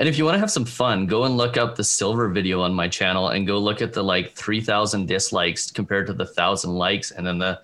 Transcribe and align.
And 0.00 0.08
if 0.08 0.16
you 0.16 0.24
want 0.24 0.34
to 0.36 0.38
have 0.38 0.50
some 0.50 0.64
fun, 0.64 1.04
go 1.04 1.24
and 1.24 1.36
look 1.36 1.58
up 1.58 1.76
the 1.76 1.84
silver 1.84 2.30
video 2.30 2.62
on 2.62 2.72
my 2.72 2.88
channel 2.88 3.28
and 3.28 3.46
go 3.46 3.58
look 3.58 3.82
at 3.82 3.92
the 3.92 4.02
like 4.02 4.34
3,000 4.34 5.06
dislikes 5.06 5.70
compared 5.70 6.06
to 6.06 6.14
the 6.14 6.24
1,000 6.24 6.72
likes 6.72 7.10
and 7.10 7.26
then 7.26 7.38
the 7.38 7.60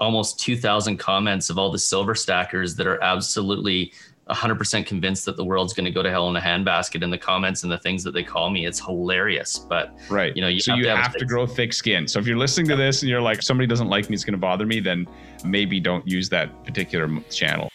almost 0.00 0.40
2,000 0.40 0.96
comments 0.96 1.50
of 1.50 1.58
all 1.58 1.70
the 1.70 1.78
silver 1.78 2.14
stackers 2.14 2.74
that 2.76 2.86
are 2.86 3.02
absolutely 3.04 3.92
100% 4.30 4.86
convinced 4.86 5.26
that 5.26 5.36
the 5.36 5.44
world's 5.44 5.74
going 5.74 5.84
to 5.84 5.90
go 5.90 6.02
to 6.02 6.10
hell 6.10 6.30
in 6.30 6.36
a 6.36 6.40
handbasket 6.40 7.02
in 7.02 7.10
the 7.10 7.18
comments 7.18 7.64
and 7.64 7.70
the 7.70 7.76
things 7.76 8.02
that 8.02 8.12
they 8.12 8.22
call 8.22 8.48
me. 8.48 8.64
It's 8.64 8.80
hilarious. 8.80 9.58
But, 9.58 9.94
right. 10.08 10.34
You 10.34 10.40
know, 10.40 10.48
you 10.48 10.60
so 10.60 10.72
have 10.72 10.78
you 10.78 10.84
to 10.84 10.96
have, 10.96 10.98
have 11.00 11.16
to 11.16 11.26
grow 11.26 11.46
thick 11.46 11.74
skin. 11.74 12.08
So 12.08 12.18
if 12.18 12.26
you're 12.26 12.38
listening 12.38 12.66
to 12.68 12.76
this 12.76 13.02
and 13.02 13.10
you're 13.10 13.20
like, 13.20 13.42
somebody 13.42 13.66
doesn't 13.66 13.88
like 13.88 14.08
me, 14.08 14.14
it's 14.14 14.24
going 14.24 14.32
to 14.32 14.38
bother 14.38 14.64
me, 14.64 14.80
then 14.80 15.06
maybe 15.44 15.80
don't 15.80 16.08
use 16.08 16.30
that 16.30 16.64
particular 16.64 17.10
channel. 17.28 17.68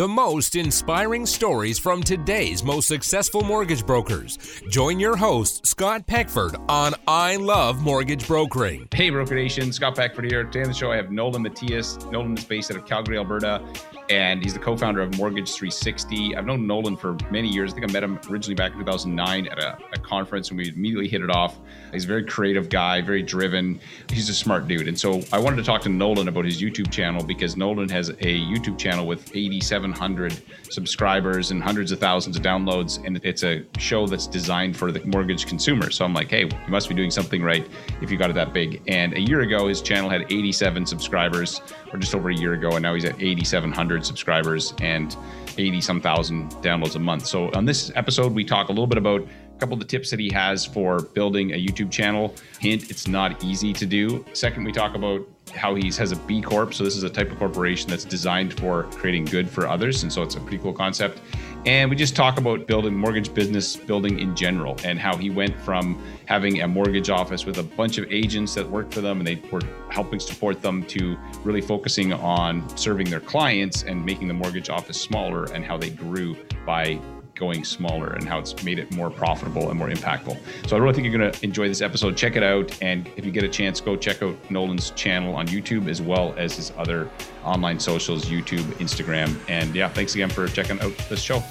The 0.00 0.08
most 0.08 0.56
inspiring 0.56 1.26
stories 1.26 1.78
from 1.78 2.02
today's 2.02 2.64
most 2.64 2.88
successful 2.88 3.42
mortgage 3.42 3.84
brokers. 3.84 4.38
Join 4.70 4.98
your 4.98 5.14
host, 5.14 5.66
Scott 5.66 6.06
Peckford, 6.06 6.56
on 6.70 6.94
I 7.06 7.36
Love 7.36 7.82
Mortgage 7.82 8.26
Brokering. 8.26 8.88
Hey, 8.94 9.10
Broker 9.10 9.34
Nation, 9.34 9.74
Scott 9.74 9.96
Peckford 9.96 10.24
here. 10.24 10.44
Today 10.44 10.62
on 10.62 10.68
the 10.68 10.74
show, 10.74 10.90
I 10.90 10.96
have 10.96 11.10
Nolan 11.12 11.42
Matthias. 11.42 11.98
Nolan 12.06 12.38
is 12.38 12.44
based 12.44 12.70
out 12.70 12.78
of 12.78 12.86
Calgary, 12.86 13.18
Alberta 13.18 13.62
and 14.10 14.42
he's 14.42 14.52
the 14.52 14.58
co-founder 14.58 15.00
of 15.00 15.16
Mortgage 15.16 15.52
360. 15.52 16.34
I've 16.34 16.44
known 16.44 16.66
Nolan 16.66 16.96
for 16.96 17.16
many 17.30 17.48
years. 17.48 17.72
I 17.72 17.74
think 17.76 17.88
I 17.88 17.92
met 17.92 18.02
him 18.02 18.18
originally 18.28 18.56
back 18.56 18.72
in 18.72 18.78
2009 18.78 19.46
at 19.46 19.58
a, 19.58 19.78
a, 19.92 19.98
conference, 19.98 20.48
and 20.48 20.58
we 20.58 20.68
immediately 20.68 21.06
hit 21.06 21.22
it 21.22 21.30
off. 21.30 21.58
He's 21.92 22.04
a 22.04 22.08
very 22.08 22.24
creative 22.24 22.68
guy, 22.68 23.00
very 23.00 23.22
driven. 23.22 23.80
He's 24.10 24.28
a 24.28 24.34
smart 24.34 24.66
dude, 24.66 24.88
and 24.88 24.98
so 24.98 25.22
I 25.32 25.38
wanted 25.38 25.56
to 25.56 25.62
talk 25.62 25.80
to 25.82 25.88
Nolan 25.88 26.26
about 26.26 26.44
his 26.44 26.60
YouTube 26.60 26.90
channel 26.90 27.24
because 27.24 27.56
Nolan 27.56 27.88
has 27.90 28.08
a 28.08 28.14
YouTube 28.14 28.78
channel 28.78 29.06
with 29.06 29.34
8,700 29.34 30.42
subscribers 30.70 31.52
and 31.52 31.62
hundreds 31.62 31.92
of 31.92 32.00
thousands 32.00 32.36
of 32.36 32.42
downloads, 32.42 33.04
and 33.06 33.20
it's 33.24 33.44
a 33.44 33.64
show 33.78 34.06
that's 34.08 34.26
designed 34.26 34.76
for 34.76 34.90
the 34.90 35.04
mortgage 35.04 35.46
consumer. 35.46 35.90
So 35.90 36.04
I'm 36.04 36.14
like, 36.14 36.30
hey, 36.30 36.42
you 36.42 36.68
must 36.68 36.88
be 36.88 36.96
doing 36.96 37.12
something 37.12 37.42
right 37.42 37.68
if 38.02 38.10
you 38.10 38.18
got 38.18 38.30
it 38.30 38.32
that 38.34 38.52
big. 38.52 38.82
And 38.88 39.14
a 39.14 39.20
year 39.20 39.42
ago, 39.42 39.68
his 39.68 39.80
channel 39.80 40.10
had 40.10 40.22
87 40.32 40.84
subscribers, 40.86 41.60
or 41.92 41.98
just 41.98 42.14
over 42.14 42.30
a 42.30 42.34
year 42.34 42.54
ago, 42.54 42.70
and 42.72 42.82
now 42.82 42.94
he's 42.94 43.04
at 43.04 43.20
8,700 43.20 44.04
subscribers 44.04 44.74
and 44.80 45.16
80 45.58 45.80
some 45.80 46.00
thousand 46.00 46.50
downloads 46.62 46.96
a 46.96 46.98
month. 46.98 47.26
So 47.26 47.50
on 47.52 47.64
this 47.64 47.92
episode, 47.94 48.32
we 48.32 48.44
talk 48.44 48.68
a 48.68 48.72
little 48.72 48.86
bit 48.86 48.98
about 48.98 49.22
a 49.22 49.58
couple 49.58 49.74
of 49.74 49.80
the 49.80 49.86
tips 49.86 50.10
that 50.10 50.20
he 50.20 50.30
has 50.30 50.64
for 50.64 51.02
building 51.02 51.52
a 51.52 51.56
YouTube 51.56 51.90
channel. 51.90 52.34
Hint, 52.60 52.90
it's 52.90 53.06
not 53.06 53.42
easy 53.44 53.72
to 53.74 53.86
do. 53.86 54.24
Second, 54.32 54.64
we 54.64 54.72
talk 54.72 54.94
about 54.94 55.26
how 55.54 55.74
he 55.74 55.90
has 55.90 56.12
a 56.12 56.16
B 56.16 56.40
Corp. 56.40 56.72
So 56.72 56.84
this 56.84 56.96
is 56.96 57.02
a 57.02 57.10
type 57.10 57.30
of 57.30 57.38
corporation 57.38 57.90
that's 57.90 58.04
designed 58.04 58.58
for 58.58 58.84
creating 58.84 59.24
good 59.26 59.48
for 59.48 59.68
others. 59.68 60.02
And 60.02 60.12
so 60.12 60.22
it's 60.22 60.36
a 60.36 60.40
pretty 60.40 60.58
cool 60.58 60.72
concept. 60.72 61.20
And 61.66 61.90
we 61.90 61.96
just 61.96 62.16
talk 62.16 62.38
about 62.38 62.66
building 62.66 62.94
mortgage 62.94 63.34
business 63.34 63.76
building 63.76 64.18
in 64.18 64.34
general 64.34 64.78
and 64.82 64.98
how 64.98 65.16
he 65.16 65.28
went 65.28 65.60
from 65.60 66.02
having 66.24 66.62
a 66.62 66.68
mortgage 66.68 67.10
office 67.10 67.44
with 67.44 67.58
a 67.58 67.62
bunch 67.62 67.98
of 67.98 68.10
agents 68.10 68.54
that 68.54 68.68
worked 68.68 68.94
for 68.94 69.02
them 69.02 69.18
and 69.18 69.26
they 69.26 69.42
were 69.52 69.60
helping 69.90 70.20
support 70.20 70.62
them 70.62 70.82
to 70.84 71.18
really 71.44 71.60
focusing 71.60 72.14
on 72.14 72.66
serving 72.78 73.10
their 73.10 73.20
clients 73.20 73.82
and 73.82 74.02
making 74.02 74.26
the 74.26 74.34
mortgage 74.34 74.70
office 74.70 74.98
smaller 74.98 75.44
and 75.52 75.62
how 75.62 75.76
they 75.76 75.90
grew 75.90 76.34
by 76.64 76.98
going 77.40 77.64
smaller 77.64 78.12
and 78.12 78.28
how 78.28 78.38
it's 78.38 78.62
made 78.62 78.78
it 78.78 78.92
more 78.92 79.10
profitable 79.10 79.70
and 79.70 79.78
more 79.78 79.88
impactful. 79.88 80.38
So 80.68 80.76
I 80.76 80.78
really 80.78 80.94
think 80.94 81.06
you're 81.06 81.18
going 81.18 81.32
to 81.32 81.44
enjoy 81.44 81.66
this 81.66 81.80
episode. 81.80 82.16
Check 82.16 82.36
it 82.36 82.44
out. 82.44 82.80
And 82.80 83.10
if 83.16 83.24
you 83.24 83.32
get 83.32 83.42
a 83.42 83.48
chance, 83.48 83.80
go 83.80 83.96
check 83.96 84.22
out 84.22 84.36
Nolan's 84.50 84.90
channel 84.90 85.34
on 85.34 85.48
YouTube 85.48 85.88
as 85.88 86.00
well 86.00 86.34
as 86.36 86.54
his 86.54 86.70
other 86.76 87.08
online 87.42 87.80
socials, 87.80 88.26
YouTube, 88.26 88.64
Instagram. 88.74 89.36
And 89.48 89.74
yeah, 89.74 89.88
thanks 89.88 90.14
again 90.14 90.28
for 90.28 90.46
checking 90.46 90.78
out 90.80 90.96
this 91.08 91.22
show. 91.22 91.42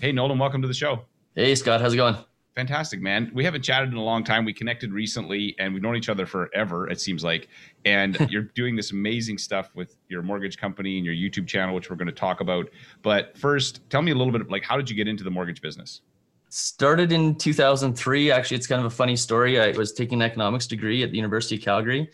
Hey, 0.00 0.12
Nolan, 0.12 0.38
welcome 0.38 0.60
to 0.60 0.68
the 0.68 0.74
show. 0.74 1.00
Hey, 1.34 1.54
Scott. 1.54 1.80
How's 1.80 1.94
it 1.94 1.96
going? 1.96 2.27
Fantastic, 2.58 3.00
man. 3.00 3.30
We 3.32 3.44
haven't 3.44 3.62
chatted 3.62 3.90
in 3.90 3.94
a 3.94 4.02
long 4.02 4.24
time. 4.24 4.44
We 4.44 4.52
connected 4.52 4.92
recently 4.92 5.54
and 5.60 5.72
we've 5.72 5.80
known 5.80 5.94
each 5.94 6.08
other 6.08 6.26
forever, 6.26 6.90
it 6.90 7.00
seems 7.00 7.22
like. 7.22 7.48
And 7.84 8.18
you're 8.30 8.50
doing 8.56 8.74
this 8.74 8.90
amazing 8.90 9.38
stuff 9.38 9.70
with 9.76 9.94
your 10.08 10.22
mortgage 10.22 10.58
company 10.58 10.96
and 10.96 11.06
your 11.06 11.14
YouTube 11.14 11.46
channel, 11.46 11.72
which 11.72 11.88
we're 11.88 11.94
going 11.94 12.08
to 12.08 12.12
talk 12.12 12.40
about. 12.40 12.68
But 13.02 13.38
first, 13.38 13.88
tell 13.90 14.02
me 14.02 14.10
a 14.10 14.14
little 14.16 14.32
bit 14.32 14.40
of 14.40 14.50
like, 14.50 14.64
how 14.64 14.76
did 14.76 14.90
you 14.90 14.96
get 14.96 15.06
into 15.06 15.22
the 15.22 15.30
mortgage 15.30 15.62
business? 15.62 16.00
Started 16.48 17.12
in 17.12 17.36
2003. 17.36 18.32
Actually, 18.32 18.56
it's 18.56 18.66
kind 18.66 18.80
of 18.80 18.86
a 18.86 18.90
funny 18.90 19.14
story. 19.14 19.60
I 19.60 19.70
was 19.70 19.92
taking 19.92 20.20
an 20.20 20.28
economics 20.28 20.66
degree 20.66 21.04
at 21.04 21.12
the 21.12 21.16
University 21.16 21.54
of 21.54 21.62
Calgary. 21.62 22.10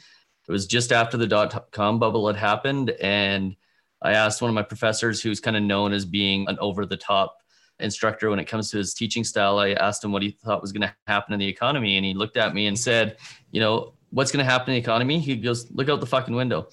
It 0.46 0.52
was 0.52 0.66
just 0.66 0.92
after 0.92 1.16
the 1.16 1.26
dot 1.26 1.72
com 1.72 1.98
bubble 1.98 2.26
had 2.26 2.36
happened. 2.36 2.90
And 3.00 3.56
I 4.02 4.12
asked 4.12 4.42
one 4.42 4.50
of 4.50 4.54
my 4.54 4.60
professors, 4.60 5.22
who's 5.22 5.40
kind 5.40 5.56
of 5.56 5.62
known 5.62 5.94
as 5.94 6.04
being 6.04 6.46
an 6.50 6.58
over 6.60 6.84
the 6.84 6.98
top 6.98 7.38
instructor 7.80 8.30
when 8.30 8.38
it 8.38 8.46
comes 8.46 8.70
to 8.70 8.78
his 8.78 8.94
teaching 8.94 9.24
style. 9.24 9.58
I 9.58 9.72
asked 9.72 10.04
him 10.04 10.12
what 10.12 10.22
he 10.22 10.30
thought 10.30 10.62
was 10.62 10.72
going 10.72 10.82
to 10.82 10.94
happen 11.06 11.32
in 11.32 11.40
the 11.40 11.48
economy, 11.48 11.96
and 11.96 12.04
he 12.04 12.14
looked 12.14 12.36
at 12.36 12.54
me 12.54 12.66
and 12.66 12.78
said, 12.78 13.16
"You 13.50 13.60
know, 13.60 13.94
what's 14.10 14.30
going 14.30 14.44
to 14.44 14.50
happen 14.50 14.70
in 14.70 14.74
the 14.74 14.80
economy?" 14.80 15.18
He 15.18 15.36
goes, 15.36 15.70
"Look 15.70 15.88
out 15.88 16.00
the 16.00 16.06
fucking 16.06 16.34
window." 16.34 16.68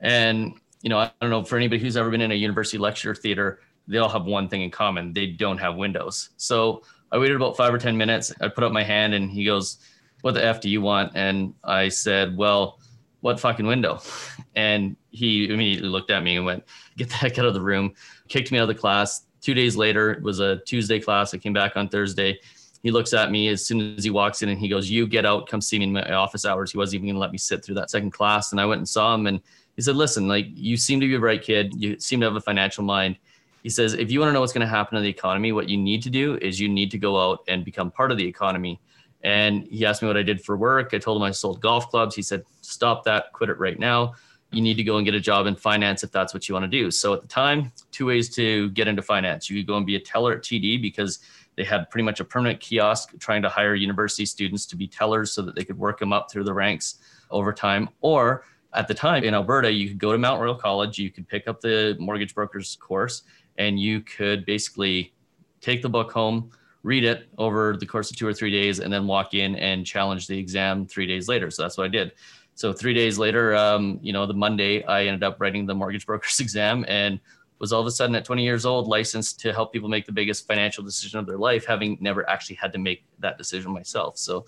And 0.00 0.54
you 0.82 0.90
know, 0.90 0.98
I 0.98 1.10
don't 1.20 1.30
know 1.30 1.44
for 1.44 1.56
anybody 1.56 1.80
who's 1.80 1.96
ever 1.96 2.10
been 2.10 2.20
in 2.20 2.30
a 2.30 2.34
university 2.34 2.78
lecture 2.78 3.14
theater, 3.14 3.60
they 3.86 3.98
all 3.98 4.08
have 4.08 4.24
one 4.24 4.48
thing 4.48 4.62
in 4.62 4.70
common: 4.70 5.12
they 5.12 5.26
don't 5.26 5.58
have 5.58 5.76
windows. 5.76 6.30
So 6.36 6.82
I 7.12 7.18
waited 7.18 7.36
about 7.36 7.56
five 7.56 7.72
or 7.72 7.78
ten 7.78 7.96
minutes. 7.96 8.32
I 8.40 8.48
put 8.48 8.64
up 8.64 8.72
my 8.72 8.84
hand, 8.84 9.14
and 9.14 9.30
he 9.30 9.44
goes, 9.44 9.78
"What 10.22 10.34
the 10.34 10.44
f 10.44 10.60
do 10.60 10.70
you 10.70 10.80
want?" 10.80 11.12
And 11.14 11.54
I 11.64 11.88
said, 11.88 12.36
"Well." 12.36 12.80
What 13.20 13.40
fucking 13.40 13.66
window? 13.66 14.00
And 14.54 14.96
he 15.10 15.48
immediately 15.48 15.88
looked 15.88 16.10
at 16.10 16.24
me 16.24 16.36
and 16.36 16.44
went, 16.44 16.64
Get 16.96 17.08
the 17.10 17.14
heck 17.14 17.38
out 17.38 17.46
of 17.46 17.54
the 17.54 17.60
room, 17.60 17.94
kicked 18.28 18.50
me 18.50 18.58
out 18.58 18.62
of 18.62 18.68
the 18.68 18.74
class, 18.74 19.24
Two 19.40 19.54
days 19.54 19.76
later, 19.76 20.12
it 20.12 20.22
was 20.22 20.40
a 20.40 20.56
Tuesday 20.58 21.00
class. 21.00 21.32
I 21.34 21.38
came 21.38 21.52
back 21.52 21.76
on 21.76 21.88
Thursday. 21.88 22.38
He 22.82 22.90
looks 22.90 23.12
at 23.12 23.30
me 23.30 23.48
as 23.48 23.66
soon 23.66 23.96
as 23.96 24.04
he 24.04 24.10
walks 24.10 24.42
in 24.42 24.48
and 24.48 24.58
he 24.58 24.68
goes, 24.68 24.90
You 24.90 25.06
get 25.06 25.26
out, 25.26 25.48
come 25.48 25.60
see 25.60 25.78
me 25.78 25.84
in 25.84 25.92
my 25.92 26.12
office 26.12 26.44
hours. 26.44 26.70
He 26.70 26.78
wasn't 26.78 26.96
even 26.96 27.06
going 27.06 27.16
to 27.16 27.20
let 27.20 27.32
me 27.32 27.38
sit 27.38 27.64
through 27.64 27.74
that 27.76 27.90
second 27.90 28.12
class. 28.12 28.52
And 28.52 28.60
I 28.60 28.66
went 28.66 28.78
and 28.78 28.88
saw 28.88 29.14
him 29.14 29.26
and 29.26 29.40
he 29.76 29.82
said, 29.82 29.96
Listen, 29.96 30.28
like 30.28 30.46
you 30.54 30.76
seem 30.76 31.00
to 31.00 31.06
be 31.06 31.14
a 31.14 31.18
bright 31.18 31.42
kid. 31.42 31.74
You 31.74 31.98
seem 31.98 32.20
to 32.20 32.26
have 32.26 32.36
a 32.36 32.40
financial 32.40 32.84
mind. 32.84 33.18
He 33.62 33.70
says, 33.70 33.94
If 33.94 34.10
you 34.10 34.20
want 34.20 34.30
to 34.30 34.32
know 34.32 34.40
what's 34.40 34.52
going 34.52 34.66
to 34.66 34.66
happen 34.66 34.96
to 34.96 35.02
the 35.02 35.08
economy, 35.08 35.52
what 35.52 35.68
you 35.68 35.76
need 35.76 36.02
to 36.02 36.10
do 36.10 36.38
is 36.40 36.60
you 36.60 36.68
need 36.68 36.90
to 36.92 36.98
go 36.98 37.20
out 37.20 37.40
and 37.48 37.64
become 37.64 37.90
part 37.90 38.12
of 38.12 38.18
the 38.18 38.26
economy. 38.26 38.80
And 39.22 39.64
he 39.64 39.84
asked 39.84 40.00
me 40.00 40.06
what 40.06 40.16
I 40.16 40.22
did 40.22 40.40
for 40.44 40.56
work. 40.56 40.94
I 40.94 40.98
told 40.98 41.16
him 41.16 41.24
I 41.24 41.32
sold 41.32 41.60
golf 41.60 41.90
clubs. 41.90 42.14
He 42.14 42.22
said, 42.22 42.44
Stop 42.60 43.04
that, 43.04 43.32
quit 43.32 43.50
it 43.50 43.58
right 43.58 43.78
now 43.78 44.14
you 44.50 44.62
need 44.62 44.74
to 44.74 44.82
go 44.82 44.96
and 44.96 45.04
get 45.04 45.14
a 45.14 45.20
job 45.20 45.46
in 45.46 45.54
finance 45.54 46.02
if 46.02 46.10
that's 46.10 46.32
what 46.32 46.48
you 46.48 46.54
want 46.54 46.64
to 46.64 46.68
do. 46.68 46.90
So 46.90 47.12
at 47.12 47.20
the 47.20 47.28
time, 47.28 47.70
two 47.90 48.06
ways 48.06 48.34
to 48.36 48.70
get 48.70 48.88
into 48.88 49.02
finance. 49.02 49.50
You 49.50 49.60
could 49.60 49.66
go 49.66 49.76
and 49.76 49.84
be 49.84 49.96
a 49.96 50.00
teller 50.00 50.32
at 50.32 50.42
TD 50.42 50.80
because 50.80 51.18
they 51.56 51.64
had 51.64 51.90
pretty 51.90 52.04
much 52.04 52.20
a 52.20 52.24
permanent 52.24 52.60
kiosk 52.60 53.18
trying 53.18 53.42
to 53.42 53.48
hire 53.48 53.74
university 53.74 54.24
students 54.24 54.64
to 54.66 54.76
be 54.76 54.86
tellers 54.86 55.32
so 55.32 55.42
that 55.42 55.54
they 55.54 55.64
could 55.64 55.78
work 55.78 55.98
them 55.98 56.12
up 56.12 56.30
through 56.30 56.44
the 56.44 56.54
ranks 56.54 56.96
over 57.30 57.52
time. 57.52 57.88
Or 58.00 58.44
at 58.72 58.88
the 58.88 58.94
time 58.94 59.24
in 59.24 59.34
Alberta, 59.34 59.70
you 59.70 59.88
could 59.88 59.98
go 59.98 60.12
to 60.12 60.18
Mount 60.18 60.40
Royal 60.40 60.54
College, 60.54 60.98
you 60.98 61.10
could 61.10 61.28
pick 61.28 61.48
up 61.48 61.60
the 61.60 61.96
mortgage 61.98 62.34
broker's 62.34 62.76
course, 62.76 63.22
and 63.58 63.78
you 63.78 64.00
could 64.00 64.46
basically 64.46 65.12
take 65.60 65.82
the 65.82 65.88
book 65.88 66.12
home, 66.12 66.50
read 66.84 67.04
it 67.04 67.28
over 67.38 67.76
the 67.76 67.86
course 67.86 68.10
of 68.10 68.16
two 68.16 68.26
or 68.26 68.32
three 68.32 68.52
days, 68.52 68.78
and 68.78 68.92
then 68.92 69.06
walk 69.06 69.34
in 69.34 69.56
and 69.56 69.84
challenge 69.84 70.26
the 70.26 70.38
exam 70.38 70.86
three 70.86 71.06
days 71.06 71.28
later. 71.28 71.50
So 71.50 71.62
that's 71.62 71.76
what 71.76 71.84
I 71.84 71.88
did. 71.88 72.12
So 72.58 72.72
three 72.72 72.92
days 72.92 73.18
later, 73.18 73.54
um, 73.54 74.00
you 74.02 74.12
know, 74.12 74.26
the 74.26 74.34
Monday, 74.34 74.82
I 74.82 75.04
ended 75.04 75.22
up 75.22 75.40
writing 75.40 75.64
the 75.64 75.76
mortgage 75.76 76.04
broker's 76.10 76.40
exam 76.40 76.84
and 76.88 77.20
was 77.60 77.72
all 77.72 77.80
of 77.80 77.86
a 77.86 77.90
sudden 77.92 78.16
at 78.16 78.24
20 78.24 78.42
years 78.42 78.66
old 78.66 78.88
licensed 78.88 79.38
to 79.40 79.52
help 79.52 79.72
people 79.72 79.88
make 79.88 80.06
the 80.06 80.12
biggest 80.12 80.44
financial 80.44 80.82
decision 80.82 81.20
of 81.20 81.26
their 81.26 81.38
life, 81.38 81.64
having 81.64 81.96
never 82.00 82.28
actually 82.28 82.56
had 82.56 82.72
to 82.72 82.78
make 82.80 83.04
that 83.20 83.38
decision 83.38 83.72
myself. 83.72 84.18
So 84.18 84.38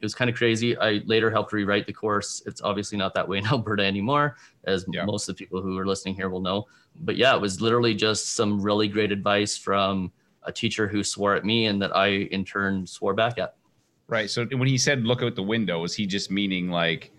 it 0.00 0.04
was 0.04 0.14
kind 0.14 0.30
of 0.30 0.34
crazy. 0.34 0.78
I 0.78 1.02
later 1.04 1.30
helped 1.30 1.52
rewrite 1.52 1.86
the 1.86 1.92
course. 1.92 2.42
It's 2.46 2.62
obviously 2.62 2.96
not 2.96 3.12
that 3.12 3.28
way 3.28 3.36
in 3.36 3.46
Alberta 3.52 3.84
anymore, 3.84 4.38
as 4.64 4.86
yeah. 4.90 5.04
most 5.04 5.28
of 5.28 5.36
the 5.36 5.44
people 5.44 5.60
who 5.60 5.76
are 5.76 5.86
listening 5.86 6.14
here 6.14 6.30
will 6.30 6.40
know. 6.40 6.66
But 7.00 7.18
yeah, 7.18 7.34
it 7.34 7.40
was 7.42 7.60
literally 7.60 7.94
just 7.94 8.34
some 8.34 8.62
really 8.62 8.88
great 8.88 9.12
advice 9.12 9.58
from 9.58 10.10
a 10.44 10.52
teacher 10.52 10.88
who 10.88 11.04
swore 11.04 11.34
at 11.34 11.44
me 11.44 11.66
and 11.66 11.82
that 11.82 11.94
I 11.94 12.06
in 12.30 12.46
turn 12.46 12.86
swore 12.86 13.12
back 13.12 13.36
at. 13.36 13.56
Right. 14.06 14.30
So 14.30 14.46
when 14.46 14.68
he 14.68 14.78
said 14.78 15.04
look 15.04 15.22
out 15.22 15.34
the 15.34 15.42
window, 15.42 15.80
was 15.80 15.94
he 15.94 16.06
just 16.06 16.30
meaning 16.30 16.70
like 16.70 17.12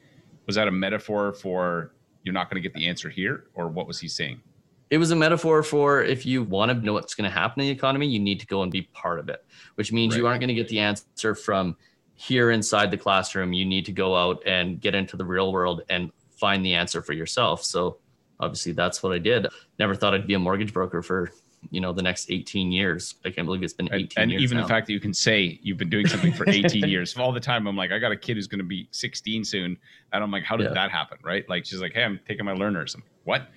was 0.50 0.56
that 0.56 0.68
a 0.68 0.72
metaphor 0.72 1.32
for 1.32 1.92
you're 2.24 2.34
not 2.34 2.50
going 2.50 2.60
to 2.62 2.68
get 2.68 2.74
the 2.74 2.88
answer 2.88 3.08
here 3.08 3.46
or 3.54 3.68
what 3.68 3.86
was 3.86 4.00
he 4.00 4.08
saying? 4.08 4.42
It 4.90 4.98
was 4.98 5.12
a 5.12 5.16
metaphor 5.16 5.62
for 5.62 6.02
if 6.02 6.26
you 6.26 6.42
want 6.42 6.72
to 6.72 6.78
know 6.84 6.94
what's 6.94 7.14
going 7.14 7.30
to 7.30 7.34
happen 7.34 7.62
in 7.62 7.68
the 7.68 7.72
economy 7.72 8.08
you 8.08 8.18
need 8.18 8.40
to 8.40 8.48
go 8.48 8.64
and 8.64 8.72
be 8.72 8.82
part 8.94 9.20
of 9.20 9.30
it 9.30 9.46
which 9.76 9.92
means 9.92 10.16
right. 10.16 10.20
you 10.20 10.26
aren't 10.28 10.40
going 10.40 10.48
to 10.48 10.56
get 10.56 10.68
the 10.68 10.80
answer 10.80 11.36
from 11.36 11.78
here 12.16 12.50
inside 12.52 12.90
the 12.92 12.98
classroom. 12.98 13.54
You 13.54 13.66
need 13.66 13.86
to 13.86 13.92
go 13.92 14.16
out 14.16 14.44
and 14.46 14.82
get 14.82 14.96
into 14.96 15.16
the 15.16 15.24
real 15.24 15.54
world 15.54 15.84
and 15.90 16.12
find 16.32 16.66
the 16.66 16.74
answer 16.74 17.02
for 17.04 17.14
yourself. 17.14 17.64
So 17.64 18.00
obviously 18.40 18.72
that's 18.72 19.02
what 19.04 19.12
i 19.12 19.18
did 19.18 19.48
never 19.78 19.96
thought 19.96 20.14
i'd 20.14 20.28
be 20.28 20.34
a 20.34 20.40
mortgage 20.40 20.74
broker 20.74 21.02
for 21.02 21.32
you 21.72 21.82
know 21.82 21.92
the 21.92 22.02
next 22.02 22.32
18 22.32 22.72
years 22.72 23.16
i 23.26 23.30
can't 23.30 23.46
believe 23.46 23.62
it's 23.64 23.74
been 23.74 23.90
18 23.92 24.10
and, 24.18 24.32
and 24.32 24.42
even 24.42 24.58
now. 24.58 24.64
the 24.64 24.70
fact 24.70 24.88
that 24.88 24.94
you 24.94 25.00
can 25.00 25.14
say 25.14 25.60
you've 25.62 25.78
been 25.78 25.90
doing 25.90 26.08
something 26.08 26.34
for 26.34 26.48
18 26.50 26.88
years 26.88 27.18
all 27.18 27.32
the 27.32 27.40
time 27.40 27.68
i'm 27.68 27.76
like 27.76 27.92
i 27.92 28.00
got 28.00 28.12
a 28.12 28.18
kid 28.18 28.36
who's 28.36 28.48
going 28.48 28.60
to 28.60 28.66
be 28.66 28.88
16 28.92 29.44
soon 29.44 29.78
and 30.14 30.24
i'm 30.24 30.32
like 30.32 30.44
how 30.44 30.56
did 30.56 30.66
yeah. 30.66 30.74
that 30.74 30.92
happen 30.92 31.18
right 31.24 31.48
like 31.50 31.66
she's 31.66 31.82
like 31.82 31.94
hey 31.94 32.04
i'm 32.04 32.20
taking 32.28 32.46
my 32.46 32.54
learners 32.54 32.96
I'm, 32.96 33.02
like, 33.02 33.12
what 33.26 33.50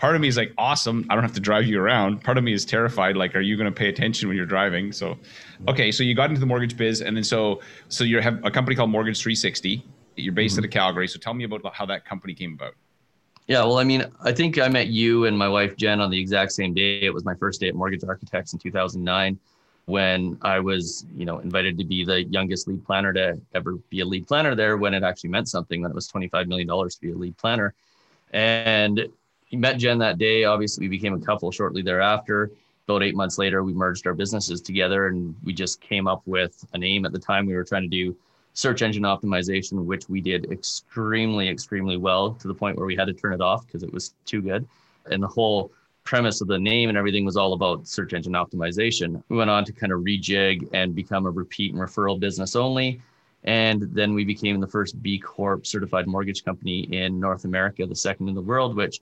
part 0.00 0.14
of 0.14 0.22
me 0.22 0.28
is 0.28 0.36
like, 0.36 0.52
awesome. 0.56 1.06
I 1.10 1.14
don't 1.14 1.22
have 1.22 1.34
to 1.34 1.40
drive 1.40 1.66
you 1.66 1.80
around. 1.80 2.24
Part 2.24 2.38
of 2.38 2.42
me 2.42 2.54
is 2.54 2.64
terrified. 2.64 3.16
Like, 3.16 3.36
are 3.36 3.40
you 3.40 3.56
going 3.56 3.72
to 3.72 3.78
pay 3.78 3.88
attention 3.88 4.28
when 4.28 4.36
you're 4.36 4.46
driving? 4.46 4.92
So, 4.92 5.18
okay. 5.68 5.92
So 5.92 6.02
you 6.02 6.14
got 6.14 6.30
into 6.30 6.40
the 6.40 6.46
mortgage 6.46 6.76
biz, 6.76 7.02
and 7.02 7.16
then 7.16 7.22
so 7.22 7.60
so 7.88 8.02
you 8.02 8.20
have 8.20 8.42
a 8.42 8.50
company 8.50 8.74
called 8.74 8.90
Mortgage 8.90 9.20
360. 9.20 9.86
You're 10.16 10.32
based 10.32 10.54
mm-hmm. 10.54 10.60
out 10.60 10.64
of 10.64 10.70
Calgary. 10.70 11.06
So 11.06 11.18
tell 11.20 11.34
me 11.34 11.44
about 11.44 11.74
how 11.74 11.86
that 11.86 12.04
company 12.06 12.34
came 12.34 12.54
about. 12.54 12.74
Yeah, 13.46 13.64
well, 13.64 13.78
I 13.78 13.84
mean, 13.84 14.04
I 14.22 14.32
think 14.32 14.58
I 14.58 14.68
met 14.68 14.88
you 14.88 15.26
and 15.26 15.36
my 15.36 15.48
wife 15.48 15.76
Jen 15.76 16.00
on 16.00 16.10
the 16.10 16.20
exact 16.20 16.52
same 16.52 16.72
day. 16.72 17.00
It 17.02 17.12
was 17.12 17.24
my 17.24 17.34
first 17.34 17.60
day 17.60 17.68
at 17.68 17.74
Mortgage 17.74 18.04
Architects 18.04 18.52
in 18.52 18.58
2009 18.58 19.38
when 19.86 20.38
I 20.42 20.60
was, 20.60 21.04
you 21.16 21.24
know, 21.24 21.40
invited 21.40 21.76
to 21.78 21.84
be 21.84 22.04
the 22.04 22.22
youngest 22.24 22.68
lead 22.68 22.84
planner 22.84 23.12
to 23.12 23.40
ever 23.54 23.76
be 23.88 24.00
a 24.00 24.04
lead 24.04 24.28
planner 24.28 24.54
there 24.54 24.76
when 24.76 24.94
it 24.94 25.02
actually 25.02 25.30
meant 25.30 25.48
something 25.48 25.82
when 25.82 25.90
it 25.90 25.94
was 25.94 26.08
$25 26.08 26.46
million 26.46 26.68
to 26.68 27.00
be 27.00 27.10
a 27.10 27.16
lead 27.16 27.36
planner. 27.38 27.74
And 28.32 29.08
met 29.58 29.78
Jen 29.78 29.98
that 29.98 30.18
day. 30.18 30.44
Obviously, 30.44 30.84
we 30.86 30.96
became 30.96 31.14
a 31.14 31.20
couple 31.20 31.50
shortly 31.50 31.82
thereafter. 31.82 32.50
About 32.86 33.02
eight 33.02 33.14
months 33.14 33.38
later, 33.38 33.62
we 33.62 33.72
merged 33.72 34.06
our 34.06 34.14
businesses 34.14 34.60
together 34.60 35.08
and 35.08 35.34
we 35.44 35.52
just 35.52 35.80
came 35.80 36.06
up 36.06 36.22
with 36.26 36.64
a 36.72 36.78
name. 36.78 37.04
At 37.04 37.12
the 37.12 37.18
time, 37.18 37.46
we 37.46 37.54
were 37.54 37.64
trying 37.64 37.82
to 37.82 37.88
do 37.88 38.16
search 38.54 38.82
engine 38.82 39.04
optimization, 39.04 39.84
which 39.84 40.08
we 40.08 40.20
did 40.20 40.50
extremely, 40.50 41.48
extremely 41.48 41.96
well 41.96 42.32
to 42.34 42.48
the 42.48 42.54
point 42.54 42.76
where 42.76 42.86
we 42.86 42.96
had 42.96 43.06
to 43.06 43.12
turn 43.12 43.32
it 43.32 43.40
off 43.40 43.66
because 43.66 43.82
it 43.82 43.92
was 43.92 44.14
too 44.24 44.42
good. 44.42 44.66
And 45.10 45.22
the 45.22 45.28
whole 45.28 45.72
premise 46.04 46.40
of 46.40 46.48
the 46.48 46.58
name 46.58 46.88
and 46.88 46.98
everything 46.98 47.24
was 47.24 47.36
all 47.36 47.52
about 47.52 47.86
search 47.86 48.12
engine 48.12 48.32
optimization. 48.32 49.22
We 49.28 49.36
went 49.36 49.50
on 49.50 49.64
to 49.64 49.72
kind 49.72 49.92
of 49.92 50.00
rejig 50.00 50.68
and 50.72 50.94
become 50.94 51.26
a 51.26 51.30
repeat 51.30 51.72
and 51.72 51.80
referral 51.80 52.18
business 52.18 52.56
only. 52.56 53.00
And 53.44 53.82
then 53.94 54.12
we 54.12 54.24
became 54.24 54.60
the 54.60 54.66
first 54.66 55.02
B 55.02 55.18
Corp 55.18 55.66
certified 55.66 56.06
mortgage 56.06 56.44
company 56.44 56.80
in 56.94 57.18
North 57.18 57.44
America, 57.44 57.86
the 57.86 57.94
second 57.94 58.28
in 58.28 58.34
the 58.34 58.42
world, 58.42 58.76
which 58.76 59.00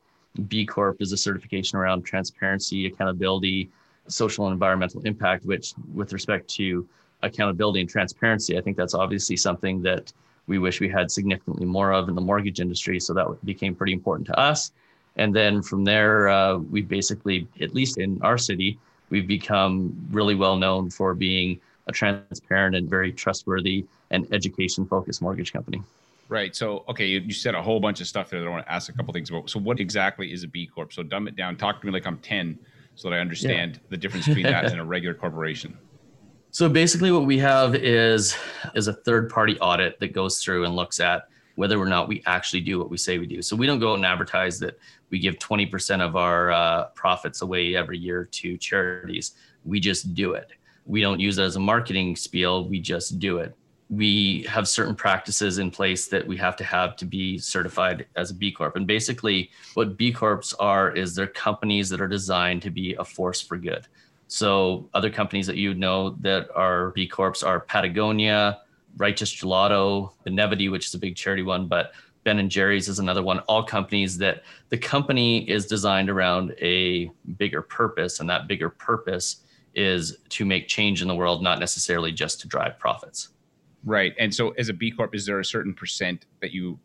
B 0.48 0.64
Corp 0.64 1.00
is 1.00 1.12
a 1.12 1.16
certification 1.16 1.78
around 1.78 2.02
transparency, 2.02 2.86
accountability, 2.86 3.70
social 4.06 4.46
and 4.46 4.52
environmental 4.52 5.02
impact, 5.02 5.44
which, 5.44 5.74
with 5.94 6.12
respect 6.12 6.48
to 6.48 6.86
accountability 7.22 7.80
and 7.80 7.88
transparency, 7.88 8.58
I 8.58 8.60
think 8.60 8.76
that's 8.76 8.94
obviously 8.94 9.36
something 9.36 9.82
that 9.82 10.12
we 10.46 10.58
wish 10.58 10.80
we 10.80 10.88
had 10.88 11.10
significantly 11.10 11.66
more 11.66 11.92
of 11.92 12.08
in 12.08 12.14
the 12.14 12.20
mortgage 12.20 12.60
industry. 12.60 12.98
So 13.00 13.12
that 13.14 13.26
became 13.44 13.74
pretty 13.74 13.92
important 13.92 14.26
to 14.28 14.38
us. 14.38 14.72
And 15.16 15.34
then 15.34 15.62
from 15.62 15.84
there, 15.84 16.28
uh, 16.28 16.56
we 16.56 16.80
basically, 16.82 17.46
at 17.60 17.74
least 17.74 17.98
in 17.98 18.20
our 18.22 18.38
city, 18.38 18.78
we've 19.10 19.26
become 19.26 19.94
really 20.10 20.34
well 20.34 20.56
known 20.56 20.90
for 20.90 21.14
being 21.14 21.60
a 21.86 21.92
transparent 21.92 22.76
and 22.76 22.88
very 22.88 23.12
trustworthy 23.12 23.84
and 24.10 24.26
education 24.32 24.86
focused 24.86 25.20
mortgage 25.20 25.52
company. 25.52 25.82
Right. 26.28 26.54
So, 26.54 26.84
okay, 26.88 27.06
you, 27.06 27.20
you, 27.20 27.32
said 27.32 27.54
a 27.54 27.62
whole 27.62 27.80
bunch 27.80 28.00
of 28.02 28.06
stuff 28.06 28.28
there 28.28 28.40
that 28.40 28.46
I 28.46 28.50
want 28.50 28.66
to 28.66 28.72
ask 28.72 28.90
a 28.90 28.92
couple 28.92 29.14
things 29.14 29.30
about. 29.30 29.48
So, 29.48 29.58
what 29.58 29.80
exactly 29.80 30.30
is 30.30 30.44
a 30.44 30.48
B 30.48 30.66
Corp? 30.66 30.92
So, 30.92 31.02
dumb 31.02 31.26
it 31.26 31.36
down. 31.36 31.56
Talk 31.56 31.80
to 31.80 31.86
me 31.86 31.92
like 31.92 32.06
I'm 32.06 32.18
10 32.18 32.58
so 32.96 33.08
that 33.08 33.16
I 33.16 33.20
understand 33.20 33.74
yeah. 33.74 33.80
the 33.88 33.96
difference 33.96 34.26
between 34.26 34.44
that 34.44 34.66
and 34.66 34.78
a 34.78 34.84
regular 34.84 35.14
corporation. 35.14 35.76
So, 36.50 36.68
basically, 36.68 37.12
what 37.12 37.26
we 37.26 37.38
have 37.38 37.74
is 37.74 38.36
is 38.74 38.88
a 38.88 38.92
third 38.92 39.28
party 39.28 39.58
audit 39.60 40.00
that 40.00 40.12
goes 40.12 40.42
through 40.42 40.64
and 40.64 40.74
looks 40.74 40.98
at 41.00 41.28
whether 41.56 41.78
or 41.78 41.86
not 41.86 42.08
we 42.08 42.22
actually 42.26 42.60
do 42.60 42.78
what 42.78 42.88
we 42.88 42.96
say 42.96 43.18
we 43.18 43.26
do. 43.26 43.42
So, 43.42 43.54
we 43.54 43.66
don't 43.66 43.78
go 43.78 43.92
out 43.92 43.96
and 43.96 44.06
advertise 44.06 44.58
that 44.60 44.78
we 45.10 45.18
give 45.18 45.38
20% 45.38 46.00
of 46.00 46.16
our 46.16 46.50
uh, 46.50 46.84
profits 46.94 47.42
away 47.42 47.74
every 47.74 47.98
year 47.98 48.24
to 48.24 48.56
charities. 48.56 49.32
We 49.64 49.80
just 49.80 50.14
do 50.14 50.32
it. 50.32 50.50
We 50.86 51.00
don't 51.00 51.20
use 51.20 51.38
it 51.38 51.42
as 51.42 51.56
a 51.56 51.60
marketing 51.60 52.16
spiel, 52.16 52.66
we 52.68 52.80
just 52.80 53.18
do 53.18 53.38
it 53.38 53.54
we 53.90 54.42
have 54.42 54.68
certain 54.68 54.94
practices 54.94 55.58
in 55.58 55.70
place 55.70 56.08
that 56.08 56.26
we 56.26 56.36
have 56.36 56.56
to 56.56 56.64
have 56.64 56.94
to 56.96 57.06
be 57.06 57.38
certified 57.38 58.06
as 58.16 58.30
a 58.30 58.34
B 58.34 58.52
Corp. 58.52 58.76
And 58.76 58.86
basically, 58.86 59.50
what 59.74 59.96
B 59.96 60.12
Corps 60.12 60.54
are 60.60 60.90
is 60.90 61.14
they're 61.14 61.26
companies 61.26 61.88
that 61.88 62.00
are 62.00 62.08
designed 62.08 62.62
to 62.62 62.70
be 62.70 62.94
a 62.94 63.04
force 63.04 63.40
for 63.40 63.56
good. 63.56 63.86
So, 64.28 64.88
other 64.94 65.10
companies 65.10 65.46
that 65.46 65.56
you 65.56 65.74
know 65.74 66.10
that 66.20 66.48
are 66.54 66.90
B 66.90 67.08
Corps 67.08 67.42
are 67.42 67.60
Patagonia, 67.60 68.60
Righteous 68.96 69.34
Gelato, 69.34 70.12
Benevity, 70.26 70.70
which 70.70 70.86
is 70.86 70.94
a 70.94 70.98
big 70.98 71.16
charity 71.16 71.42
one, 71.42 71.66
but 71.66 71.92
Ben 72.24 72.38
and 72.38 72.50
Jerry's 72.50 72.88
is 72.88 72.98
another 72.98 73.22
one. 73.22 73.38
All 73.40 73.62
companies 73.62 74.18
that 74.18 74.42
the 74.68 74.76
company 74.76 75.48
is 75.48 75.66
designed 75.66 76.10
around 76.10 76.54
a 76.60 77.10
bigger 77.38 77.62
purpose, 77.62 78.20
and 78.20 78.28
that 78.28 78.46
bigger 78.46 78.68
purpose 78.68 79.44
is 79.74 80.18
to 80.28 80.44
make 80.44 80.68
change 80.68 81.00
in 81.00 81.08
the 81.08 81.14
world, 81.14 81.42
not 81.42 81.58
necessarily 81.58 82.12
just 82.12 82.40
to 82.40 82.48
drive 82.48 82.78
profits. 82.78 83.30
Right. 83.84 84.14
And 84.18 84.34
so 84.34 84.50
as 84.58 84.68
a 84.68 84.74
B 84.74 84.90
Corp, 84.90 85.14
is 85.14 85.24
there 85.24 85.40
a 85.40 85.44
certain 85.44 85.72
percent 85.72 86.26
that 86.40 86.52
you 86.52 86.78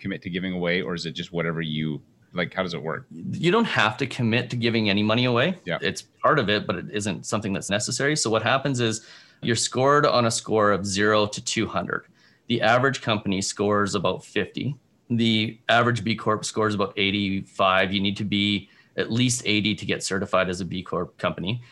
commit 0.00 0.22
to 0.22 0.30
giving 0.30 0.54
away 0.54 0.82
or 0.82 0.94
is 0.94 1.06
it 1.06 1.12
just 1.12 1.32
whatever 1.32 1.60
you 1.60 2.00
like 2.32 2.54
how 2.54 2.62
does 2.62 2.74
it 2.74 2.82
work? 2.82 3.06
You 3.10 3.50
don't 3.50 3.64
have 3.64 3.96
to 3.98 4.06
commit 4.06 4.50
to 4.50 4.56
giving 4.56 4.90
any 4.90 5.02
money 5.02 5.24
away. 5.24 5.58
Yeah. 5.64 5.78
It's 5.80 6.02
part 6.02 6.38
of 6.38 6.48
it, 6.48 6.66
but 6.66 6.76
it 6.76 6.86
isn't 6.92 7.26
something 7.26 7.52
that's 7.52 7.70
necessary. 7.70 8.16
So 8.16 8.30
what 8.30 8.42
happens 8.42 8.80
is 8.80 9.06
you're 9.42 9.56
scored 9.56 10.06
on 10.06 10.26
a 10.26 10.30
score 10.30 10.70
of 10.70 10.86
0 10.86 11.26
to 11.26 11.44
200. 11.44 12.06
The 12.48 12.62
average 12.62 13.00
company 13.00 13.40
scores 13.40 13.94
about 13.94 14.24
50. 14.24 14.74
The 15.10 15.58
average 15.68 16.04
B 16.04 16.14
Corp 16.14 16.44
scores 16.44 16.74
about 16.74 16.92
85. 16.96 17.92
You 17.92 18.00
need 18.00 18.16
to 18.16 18.24
be 18.24 18.68
at 18.96 19.10
least 19.10 19.42
80 19.44 19.74
to 19.76 19.86
get 19.86 20.02
certified 20.02 20.48
as 20.48 20.60
a 20.60 20.64
B 20.64 20.82
Corp 20.82 21.16
company. 21.18 21.62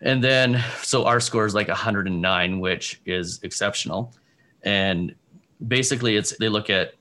And 0.00 0.22
then, 0.22 0.62
so 0.82 1.04
our 1.04 1.20
score 1.20 1.46
is 1.46 1.54
like 1.54 1.68
109, 1.68 2.60
which 2.60 3.00
is 3.06 3.40
exceptional. 3.42 4.14
And 4.62 5.14
basically, 5.68 6.16
it's 6.16 6.36
they 6.38 6.48
look 6.48 6.70
at 6.70 6.94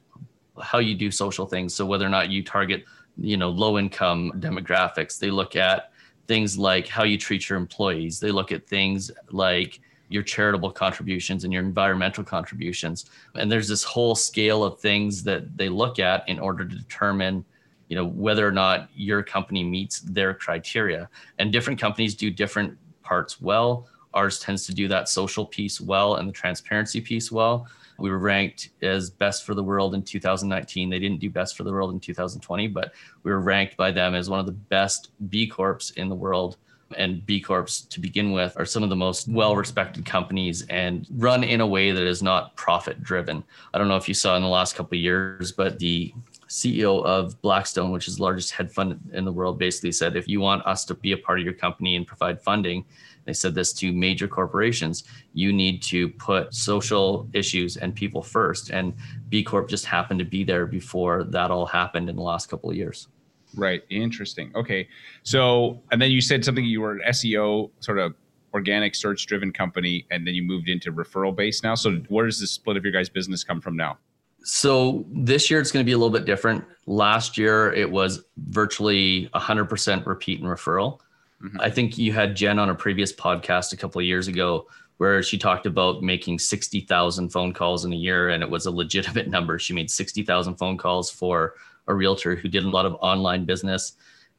how 0.61 0.79
you 0.79 0.95
do 0.95 1.11
social 1.11 1.45
things. 1.45 1.73
So 1.73 1.85
whether 1.85 2.05
or 2.05 2.09
not 2.09 2.29
you 2.29 2.43
target, 2.43 2.85
you 3.17 3.37
know, 3.37 3.49
low 3.49 3.77
income 3.77 4.31
demographics, 4.37 5.19
they 5.19 5.31
look 5.31 5.55
at 5.55 5.91
things 6.27 6.57
like 6.57 6.87
how 6.87 7.03
you 7.03 7.17
treat 7.17 7.49
your 7.49 7.57
employees. 7.57 8.19
They 8.19 8.31
look 8.31 8.51
at 8.51 8.67
things 8.67 9.11
like 9.31 9.79
your 10.09 10.23
charitable 10.23 10.71
contributions 10.71 11.43
and 11.43 11.53
your 11.53 11.63
environmental 11.63 12.23
contributions. 12.23 13.05
And 13.35 13.51
there's 13.51 13.67
this 13.67 13.83
whole 13.83 14.13
scale 14.13 14.63
of 14.63 14.79
things 14.79 15.23
that 15.23 15.57
they 15.57 15.69
look 15.69 15.99
at 15.99 16.27
in 16.27 16.37
order 16.39 16.65
to 16.65 16.75
determine 16.75 17.45
you 17.87 17.95
know 17.95 18.05
whether 18.05 18.47
or 18.47 18.53
not 18.53 18.89
your 18.95 19.21
company 19.21 19.65
meets 19.65 19.99
their 19.99 20.33
criteria 20.33 21.09
and 21.39 21.51
different 21.51 21.77
companies 21.77 22.15
do 22.15 22.31
different 22.31 22.77
parts 23.03 23.41
well. 23.41 23.87
Ours 24.13 24.39
tends 24.39 24.65
to 24.67 24.73
do 24.73 24.87
that 24.87 25.09
social 25.09 25.45
piece 25.45 25.81
well 25.81 26.15
and 26.15 26.29
the 26.29 26.33
transparency 26.33 27.01
piece 27.01 27.31
well. 27.33 27.67
We 28.01 28.09
were 28.09 28.19
ranked 28.19 28.69
as 28.81 29.09
best 29.09 29.45
for 29.45 29.53
the 29.53 29.63
world 29.63 29.93
in 29.93 30.03
2019. 30.03 30.89
They 30.89 30.99
didn't 30.99 31.19
do 31.19 31.29
best 31.29 31.55
for 31.55 31.63
the 31.63 31.71
world 31.71 31.93
in 31.93 31.99
2020, 31.99 32.67
but 32.67 32.93
we 33.23 33.31
were 33.31 33.39
ranked 33.39 33.77
by 33.77 33.91
them 33.91 34.15
as 34.15 34.29
one 34.29 34.39
of 34.39 34.45
the 34.45 34.51
best 34.51 35.11
B 35.29 35.47
Corps 35.47 35.91
in 35.95 36.09
the 36.09 36.15
world. 36.15 36.57
And 36.97 37.25
B 37.25 37.39
Corps 37.39 37.85
to 37.89 37.99
begin 37.99 38.31
with 38.31 38.57
are 38.57 38.65
some 38.65 38.83
of 38.83 38.89
the 38.89 38.95
most 38.95 39.29
well 39.29 39.55
respected 39.55 40.05
companies 40.05 40.65
and 40.67 41.07
run 41.11 41.43
in 41.43 41.61
a 41.61 41.67
way 41.67 41.91
that 41.91 42.03
is 42.03 42.21
not 42.21 42.55
profit 42.55 43.01
driven. 43.01 43.43
I 43.73 43.77
don't 43.77 43.87
know 43.87 43.95
if 43.95 44.09
you 44.09 44.13
saw 44.13 44.35
in 44.35 44.41
the 44.41 44.49
last 44.49 44.75
couple 44.75 44.97
of 44.97 45.01
years, 45.01 45.51
but 45.51 45.79
the 45.79 46.13
CEO 46.49 47.01
of 47.05 47.41
Blackstone, 47.41 47.91
which 47.91 48.09
is 48.09 48.17
the 48.17 48.23
largest 48.23 48.51
hedge 48.51 48.71
fund 48.71 48.99
in 49.13 49.23
the 49.23 49.31
world, 49.31 49.57
basically 49.57 49.93
said, 49.93 50.17
if 50.17 50.27
you 50.27 50.41
want 50.41 50.65
us 50.65 50.83
to 50.83 50.93
be 50.93 51.13
a 51.13 51.17
part 51.17 51.39
of 51.39 51.45
your 51.45 51.53
company 51.53 51.95
and 51.95 52.05
provide 52.05 52.41
funding, 52.41 52.83
they 53.25 53.33
said 53.33 53.55
this 53.55 53.73
to 53.73 53.91
major 53.91 54.27
corporations, 54.27 55.03
you 55.33 55.53
need 55.53 55.81
to 55.83 56.09
put 56.09 56.53
social 56.53 57.29
issues 57.33 57.77
and 57.77 57.93
people 57.93 58.21
first. 58.21 58.69
And 58.69 58.93
B 59.29 59.43
Corp 59.43 59.69
just 59.69 59.85
happened 59.85 60.19
to 60.19 60.25
be 60.25 60.43
there 60.43 60.65
before 60.65 61.23
that 61.25 61.51
all 61.51 61.65
happened 61.65 62.09
in 62.09 62.15
the 62.15 62.21
last 62.21 62.49
couple 62.49 62.69
of 62.69 62.75
years. 62.75 63.07
Right. 63.55 63.83
Interesting. 63.89 64.51
Okay. 64.55 64.87
So, 65.23 65.81
and 65.91 66.01
then 66.01 66.11
you 66.11 66.21
said 66.21 66.45
something 66.45 66.63
you 66.63 66.81
were 66.81 66.93
an 66.93 67.01
SEO 67.09 67.71
sort 67.79 67.99
of 67.99 68.15
organic 68.53 68.95
search 68.95 69.25
driven 69.25 69.51
company, 69.51 70.05
and 70.11 70.25
then 70.25 70.33
you 70.33 70.43
moved 70.43 70.69
into 70.69 70.91
referral 70.91 71.35
base 71.35 71.63
now. 71.63 71.75
So, 71.75 71.97
where 72.09 72.25
does 72.25 72.39
the 72.39 72.47
split 72.47 72.77
of 72.77 72.83
your 72.83 72.93
guys' 72.93 73.09
business 73.09 73.43
come 73.43 73.61
from 73.61 73.75
now? 73.75 73.97
So 74.43 75.05
this 75.11 75.51
year 75.51 75.59
it's 75.59 75.71
going 75.71 75.83
to 75.83 75.87
be 75.87 75.91
a 75.91 75.97
little 75.97 76.11
bit 76.11 76.25
different. 76.25 76.63
Last 76.87 77.37
year 77.37 77.71
it 77.73 77.89
was 77.89 78.23
virtually 78.37 79.29
100% 79.35 80.05
repeat 80.05 80.41
and 80.41 80.49
referral. 80.49 80.99
Mm-hmm. 81.43 81.61
I 81.61 81.69
think 81.69 81.97
you 81.97 82.13
had 82.13 82.35
Jen 82.35 82.59
on 82.59 82.69
a 82.69 82.75
previous 82.75 83.11
podcast 83.11 83.73
a 83.73 83.77
couple 83.77 83.99
of 83.99 84.05
years 84.05 84.27
ago 84.27 84.67
where 84.97 85.23
she 85.23 85.37
talked 85.37 85.65
about 85.65 86.03
making 86.03 86.37
60,000 86.37 87.29
phone 87.29 87.53
calls 87.53 87.85
in 87.85 87.93
a 87.93 87.95
year 87.95 88.29
and 88.29 88.43
it 88.43 88.49
was 88.49 88.67
a 88.67 88.71
legitimate 88.71 89.27
number. 89.29 89.57
She 89.57 89.73
made 89.73 89.89
60,000 89.89 90.55
phone 90.55 90.77
calls 90.77 91.09
for 91.09 91.55
a 91.87 91.93
realtor 91.93 92.35
who 92.35 92.47
did 92.47 92.63
a 92.63 92.69
lot 92.69 92.85
of 92.85 92.95
online 93.01 93.45
business 93.45 93.93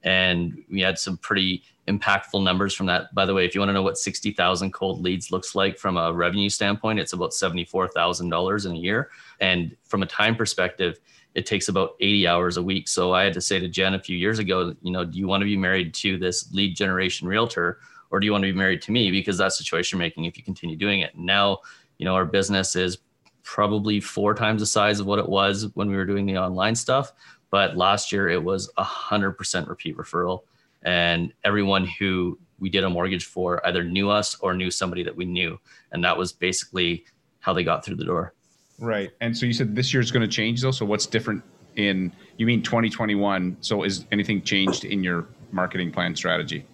and 0.04 0.62
we 0.70 0.80
had 0.80 0.98
some 0.98 1.16
pretty 1.16 1.62
impactful 1.88 2.42
numbers 2.42 2.74
from 2.74 2.86
that. 2.86 3.12
By 3.14 3.26
the 3.26 3.34
way, 3.34 3.44
if 3.44 3.54
you 3.54 3.60
want 3.60 3.70
to 3.70 3.72
know 3.72 3.82
what 3.82 3.98
60,000 3.98 4.72
cold 4.72 5.02
leads 5.02 5.30
looks 5.30 5.54
like 5.54 5.78
from 5.78 5.96
a 5.96 6.12
revenue 6.12 6.48
standpoint, 6.48 7.00
it's 7.00 7.12
about 7.12 7.30
$74,000 7.30 8.66
in 8.66 8.72
a 8.72 8.76
year. 8.76 9.10
And 9.40 9.76
from 9.84 10.02
a 10.02 10.06
time 10.06 10.36
perspective, 10.36 10.98
it 11.34 11.46
takes 11.46 11.68
about 11.68 11.94
80 12.00 12.26
hours 12.26 12.56
a 12.56 12.62
week. 12.62 12.88
So 12.88 13.12
I 13.12 13.24
had 13.24 13.32
to 13.34 13.40
say 13.40 13.58
to 13.58 13.68
Jen 13.68 13.94
a 13.94 13.98
few 13.98 14.16
years 14.16 14.38
ago, 14.38 14.74
you 14.82 14.92
know, 14.92 15.04
do 15.04 15.18
you 15.18 15.26
want 15.26 15.40
to 15.40 15.46
be 15.46 15.56
married 15.56 15.94
to 15.94 16.18
this 16.18 16.52
lead 16.52 16.76
generation 16.76 17.26
realtor 17.26 17.78
or 18.10 18.20
do 18.20 18.26
you 18.26 18.32
want 18.32 18.42
to 18.42 18.52
be 18.52 18.58
married 18.58 18.82
to 18.82 18.92
me? 18.92 19.10
Because 19.10 19.38
that's 19.38 19.58
the 19.58 19.64
choice 19.64 19.90
you're 19.90 19.98
making 19.98 20.26
if 20.26 20.36
you 20.36 20.44
continue 20.44 20.76
doing 20.76 21.00
it. 21.00 21.16
Now, 21.16 21.58
you 21.98 22.04
know, 22.04 22.14
our 22.14 22.26
business 22.26 22.76
is 22.76 22.98
probably 23.42 24.00
four 24.00 24.34
times 24.34 24.60
the 24.60 24.66
size 24.66 25.00
of 25.00 25.06
what 25.06 25.18
it 25.18 25.28
was 25.28 25.68
when 25.74 25.88
we 25.88 25.96
were 25.96 26.04
doing 26.04 26.26
the 26.26 26.38
online 26.38 26.74
stuff 26.74 27.12
But 27.50 27.76
last 27.76 28.12
year 28.12 28.28
it 28.28 28.42
was 28.42 28.70
a 28.76 28.84
hundred 28.84 29.32
percent 29.32 29.68
repeat 29.68 29.96
referral, 29.96 30.40
and 30.82 31.32
everyone 31.44 31.86
who 31.86 32.38
we 32.58 32.70
did 32.70 32.84
a 32.84 32.90
mortgage 32.90 33.26
for 33.26 33.64
either 33.66 33.84
knew 33.84 34.08
us 34.10 34.36
or 34.40 34.54
knew 34.54 34.70
somebody 34.70 35.02
that 35.02 35.16
we 35.16 35.24
knew, 35.24 35.58
and 35.92 36.02
that 36.04 36.16
was 36.16 36.32
basically 36.32 37.04
how 37.40 37.52
they 37.52 37.64
got 37.64 37.84
through 37.84 37.96
the 37.96 38.04
door. 38.04 38.34
Right. 38.82 39.12
And 39.20 39.38
so 39.38 39.46
you 39.46 39.52
said 39.52 39.76
this 39.76 39.94
year 39.94 40.00
is 40.00 40.10
going 40.10 40.28
to 40.28 40.28
change 40.28 40.60
though. 40.60 40.72
So 40.72 40.84
what's 40.84 41.06
different 41.06 41.44
in 41.76 42.12
you 42.36 42.46
mean 42.46 42.64
2021? 42.64 43.56
So 43.60 43.84
is 43.84 44.06
anything 44.10 44.42
changed 44.42 44.84
in 44.84 45.04
your 45.04 45.28
marketing 45.52 45.92
plan 45.92 46.16
strategy? 46.16 46.66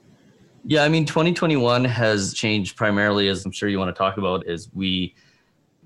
Yeah, 0.64 0.84
I 0.84 0.88
mean 0.88 1.04
2021 1.04 1.84
has 1.84 2.32
changed 2.32 2.76
primarily 2.76 3.28
as 3.28 3.44
I'm 3.44 3.52
sure 3.52 3.68
you 3.68 3.78
want 3.78 3.94
to 3.94 3.98
talk 3.98 4.16
about 4.16 4.46
is 4.46 4.70
we 4.72 5.14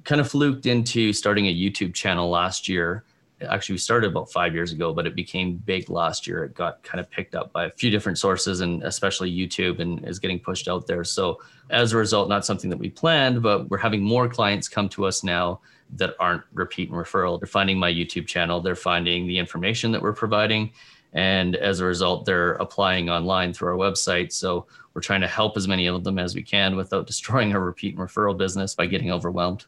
kind 0.05 0.21
of 0.21 0.31
fluked 0.31 0.67
into 0.67 1.13
starting 1.13 1.47
a 1.47 1.55
YouTube 1.55 1.93
channel 1.93 2.31
last 2.31 2.69
year. 2.69 3.03
Actually, 3.49 3.75
we 3.75 3.79
started 3.79 4.13
about 4.13 4.31
five 4.31 4.55
years 4.55 4.71
ago, 4.71 4.95
but 4.95 5.05
it 5.09 5.17
became 5.17 5.57
big 5.57 5.91
last 5.91 6.29
year. 6.29 6.45
It 6.45 6.55
got 6.55 6.85
kind 6.85 7.01
of 7.01 7.11
picked 7.11 7.35
up 7.35 7.53
by 7.53 7.65
a 7.65 7.71
few 7.73 7.91
different 7.91 8.17
sources 8.17 8.61
and 8.61 8.85
especially 8.85 9.33
YouTube 9.33 9.81
and 9.81 10.07
is 10.07 10.21
getting 10.21 10.39
pushed 10.39 10.69
out 10.69 10.87
there. 10.87 11.03
So, 11.03 11.41
as 11.71 11.93
a 11.93 11.97
result, 11.97 12.29
not 12.29 12.47
something 12.47 12.71
that 12.71 12.77
we 12.77 12.91
planned, 12.91 13.43
but 13.43 13.69
we're 13.69 13.79
having 13.79 14.05
more 14.05 14.29
clients 14.29 14.69
come 14.69 14.89
to 14.91 15.05
us 15.05 15.25
now 15.25 15.61
that 15.93 16.15
aren't 16.19 16.43
repeat 16.53 16.91
and 16.91 16.99
referral. 16.99 17.39
They're 17.41 17.47
finding 17.47 17.79
my 17.79 17.93
YouTube 17.93 18.27
channel, 18.27 18.61
they're 18.61 18.75
finding 18.75 19.27
the 19.27 19.39
information 19.39 19.93
that 19.93 20.03
we're 20.03 20.13
providing. 20.13 20.73
And 21.13 21.57
as 21.57 21.81
a 21.81 21.85
result, 21.85 22.25
they're 22.25 22.55
applying 22.55 23.11
online 23.11 23.53
through 23.53 23.69
our 23.69 23.77
website. 23.77 24.33
So 24.33 24.67
we're 24.95 25.03
trying 25.03 25.21
to 25.21 25.29
help 25.29 25.57
as 25.57 25.69
many 25.69 25.87
of 25.87 26.05
them 26.05 26.19
as 26.19 26.35
we 26.35 26.43
can 26.43 26.75
without 26.75 27.07
destroying 27.13 27.55
our 27.55 27.61
repeat 27.61 27.97
and 27.97 28.09
referral 28.09 28.37
business 28.37 28.75
by 28.75 28.87
getting 28.87 29.13
overwhelmed. 29.13 29.67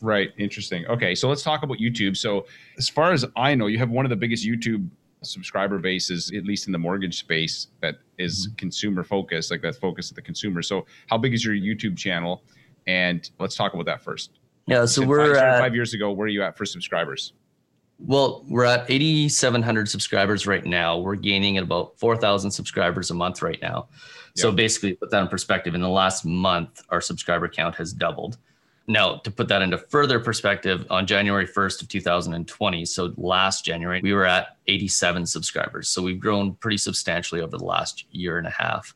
Right. 0.00 0.30
Interesting. 0.38 0.86
Okay. 0.86 1.14
So 1.14 1.28
let's 1.28 1.42
talk 1.42 1.62
about 1.62 1.78
YouTube. 1.78 2.16
So, 2.16 2.46
as 2.76 2.88
far 2.88 3.12
as 3.12 3.24
I 3.36 3.54
know, 3.54 3.66
you 3.66 3.78
have 3.78 3.90
one 3.90 4.04
of 4.04 4.10
the 4.10 4.16
biggest 4.16 4.44
YouTube 4.44 4.88
subscriber 5.22 5.78
bases, 5.78 6.30
at 6.36 6.44
least 6.44 6.66
in 6.66 6.72
the 6.72 6.78
mortgage 6.78 7.18
space, 7.18 7.68
that 7.80 7.96
is 8.18 8.46
mm-hmm. 8.48 8.56
consumer 8.56 9.02
focused, 9.02 9.50
like 9.50 9.62
that's 9.62 9.78
focused 9.78 10.12
at 10.12 10.16
the 10.16 10.22
consumer. 10.22 10.62
So, 10.62 10.84
how 11.06 11.16
big 11.16 11.32
is 11.32 11.44
your 11.44 11.54
YouTube 11.54 11.96
channel? 11.96 12.42
And 12.86 13.28
let's 13.38 13.56
talk 13.56 13.72
about 13.72 13.86
that 13.86 14.02
first. 14.02 14.32
Yeah, 14.66 14.86
so 14.86 15.04
we're 15.04 15.34
five, 15.34 15.42
at, 15.42 15.60
five 15.60 15.74
years 15.74 15.94
ago. 15.94 16.10
Where 16.12 16.26
are 16.26 16.28
you 16.28 16.42
at 16.42 16.56
for 16.56 16.64
subscribers? 16.64 17.32
Well, 17.98 18.44
we're 18.48 18.64
at 18.64 18.90
8,700 18.90 19.88
subscribers 19.88 20.46
right 20.46 20.64
now. 20.64 20.98
We're 20.98 21.14
gaining 21.14 21.58
at 21.58 21.62
about 21.62 21.98
4,000 21.98 22.50
subscribers 22.50 23.10
a 23.10 23.14
month 23.14 23.40
right 23.40 23.60
now. 23.62 23.88
So 24.36 24.50
basically, 24.50 24.94
put 24.94 25.10
that 25.12 25.22
in 25.22 25.28
perspective, 25.28 25.76
in 25.76 25.80
the 25.80 25.88
last 25.88 26.24
month, 26.24 26.82
our 26.88 27.00
subscriber 27.00 27.48
count 27.48 27.76
has 27.76 27.92
doubled. 27.92 28.38
Now, 28.86 29.16
to 29.18 29.30
put 29.30 29.48
that 29.48 29.62
into 29.62 29.78
further 29.78 30.18
perspective, 30.18 30.84
on 30.90 31.06
January 31.06 31.46
1st 31.46 31.82
of 31.82 31.88
2020, 31.88 32.84
so 32.84 33.14
last 33.16 33.64
January, 33.64 34.00
we 34.02 34.12
were 34.12 34.26
at 34.26 34.56
87 34.66 35.24
subscribers. 35.24 35.88
So 35.88 36.02
we've 36.02 36.18
grown 36.18 36.54
pretty 36.54 36.76
substantially 36.78 37.40
over 37.40 37.56
the 37.56 37.64
last 37.64 38.04
year 38.10 38.38
and 38.38 38.46
a 38.46 38.50
half. 38.50 38.94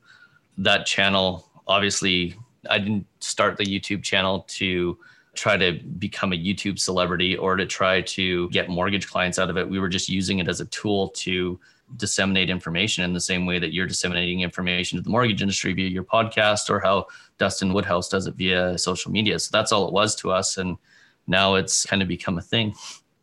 That 0.58 0.84
channel, 0.84 1.48
obviously, 1.68 2.37
I 2.68 2.78
didn't 2.78 3.06
start 3.20 3.56
the 3.56 3.64
YouTube 3.64 4.02
channel 4.02 4.40
to 4.48 4.98
try 5.38 5.57
to 5.57 5.73
become 5.99 6.33
a 6.33 6.37
YouTube 6.37 6.78
celebrity 6.78 7.37
or 7.37 7.57
to 7.57 7.66
try 7.66 8.00
to 8.02 8.49
get 8.50 8.68
mortgage 8.68 9.09
clients 9.09 9.38
out 9.38 9.50
of 9.50 9.57
it. 9.57 9.68
We 9.68 9.78
were 9.78 9.88
just 9.88 10.09
using 10.09 10.38
it 10.40 10.49
as 10.49 10.61
a 10.61 10.66
tool 10.66 11.09
to 11.11 11.59
disseminate 11.97 12.50
information 12.50 13.04
in 13.04 13.12
the 13.12 13.21
same 13.21 13.47
way 13.47 13.59
that 13.59 13.73
you're 13.73 13.87
disseminating 13.87 14.40
information 14.40 14.99
to 14.99 15.02
the 15.02 15.11
mortgage 15.11 15.40
industry 15.40 15.73
via 15.73 15.88
your 15.88 16.04
podcast 16.04 16.68
or 16.68 16.80
how 16.80 17.07
Dustin 17.38 17.73
Woodhouse 17.73 18.09
does 18.09 18.26
it 18.26 18.35
via 18.35 18.76
social 18.76 19.11
media. 19.11 19.38
So 19.38 19.50
that's 19.52 19.73
all 19.73 19.87
it 19.87 19.92
was 19.92 20.14
to 20.16 20.30
us. 20.30 20.59
And 20.59 20.76
now 21.26 21.54
it's 21.54 21.87
kind 21.87 22.02
of 22.02 22.09
become 22.09 22.37
a 22.38 22.42
thing. 22.42 22.75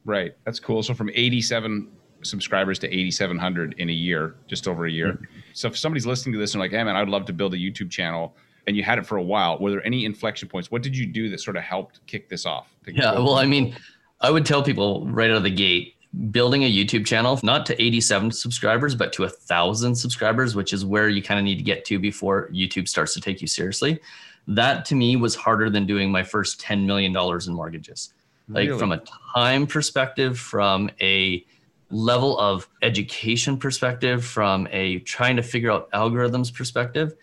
Right. 0.06 0.36
That's 0.46 0.60
cool. 0.60 0.82
So 0.82 0.94
from 0.94 1.12
87 1.14 1.92
subscribers 2.24 2.80
to 2.80 2.88
8,700 2.88 3.76
in 3.78 3.90
a 3.90 3.94
year, 3.94 4.36
just 4.48 4.68
over 4.68 4.86
a 4.86 4.92
year. 4.92 5.14
Mm-hmm. 5.14 5.26
So 5.54 5.68
if 5.68 5.78
somebody's 5.78 6.06
listening 6.06 6.34
to 6.34 6.40
this 6.40 6.54
and 6.54 6.62
like, 6.62 6.72
hey 6.72 6.84
man, 6.84 6.96
I'd 6.96 7.10
love 7.10 7.26
to 7.26 7.34
build 7.34 7.54
a 7.54 7.58
YouTube 7.58 7.92
channel 7.92 8.36
and 8.68 8.76
you 8.76 8.84
had 8.84 8.98
it 8.98 9.06
for 9.06 9.18
a 9.18 9.24
while. 9.24 9.58
Were 9.60 9.72
there 9.72 9.86
any 9.86 10.06
inflection 10.06 10.48
points? 10.48 10.72
What 10.72 10.82
did 10.82 10.98
you 10.98 11.06
do 11.06 11.30
that 11.30 11.40
sort 11.40 11.58
of 11.58 11.64
helped 11.64 12.06
kick 12.08 12.30
this 12.30 12.46
off? 12.46 12.74
Yeah, 12.88 13.14
well, 13.14 13.36
I 13.36 13.46
mean, 13.46 13.76
I 14.22 14.32
would 14.32 14.46
tell 14.46 14.64
people 14.64 15.06
right 15.08 15.30
out 15.30 15.38
of 15.38 15.44
the 15.44 15.52
gate, 15.52 15.96
building 16.32 16.64
a 16.64 16.72
YouTube 16.72 17.06
channel, 17.06 17.40
not 17.44 17.66
to 17.68 17.82
87 17.82 18.32
subscribers, 18.32 18.96
but 18.96 19.12
to 19.14 19.26
a 19.26 19.30
thousand 19.30 19.96
subscribers, 19.96 20.56
which 20.56 20.74
is 20.74 20.86
where 20.86 21.10
you 21.10 21.22
kind 21.22 21.40
of 21.40 21.44
need 21.44 21.58
to 21.58 21.64
get 21.64 21.86
to 21.86 22.00
before 22.00 22.50
YouTube 22.50 22.88
starts 22.88 23.14
to 23.14 23.22
take 23.22 23.42
you 23.42 23.48
seriously. 23.48 24.00
That 24.48 24.86
to 24.86 24.96
me 24.96 25.16
was 25.16 25.36
harder 25.36 25.70
than 25.70 25.86
doing 25.86 26.12
my 26.12 26.24
first 26.24 26.62
$10 26.62 26.86
million 26.86 27.16
in 27.16 27.54
mortgages. 27.54 28.14
Like 28.48 28.68
really? 28.68 28.80
from 28.80 28.92
a 28.92 29.02
time 29.34 29.66
perspective, 29.66 30.38
from 30.38 30.90
a 31.02 31.44
level 31.90 32.38
of 32.40 32.68
education 32.82 33.58
perspective, 33.58 34.24
from 34.24 34.68
a 34.72 35.00
trying 35.00 35.36
to 35.36 35.44
figure 35.44 35.72
out 35.72 35.92
algorithms 35.92 36.54
perspective, 36.54 37.16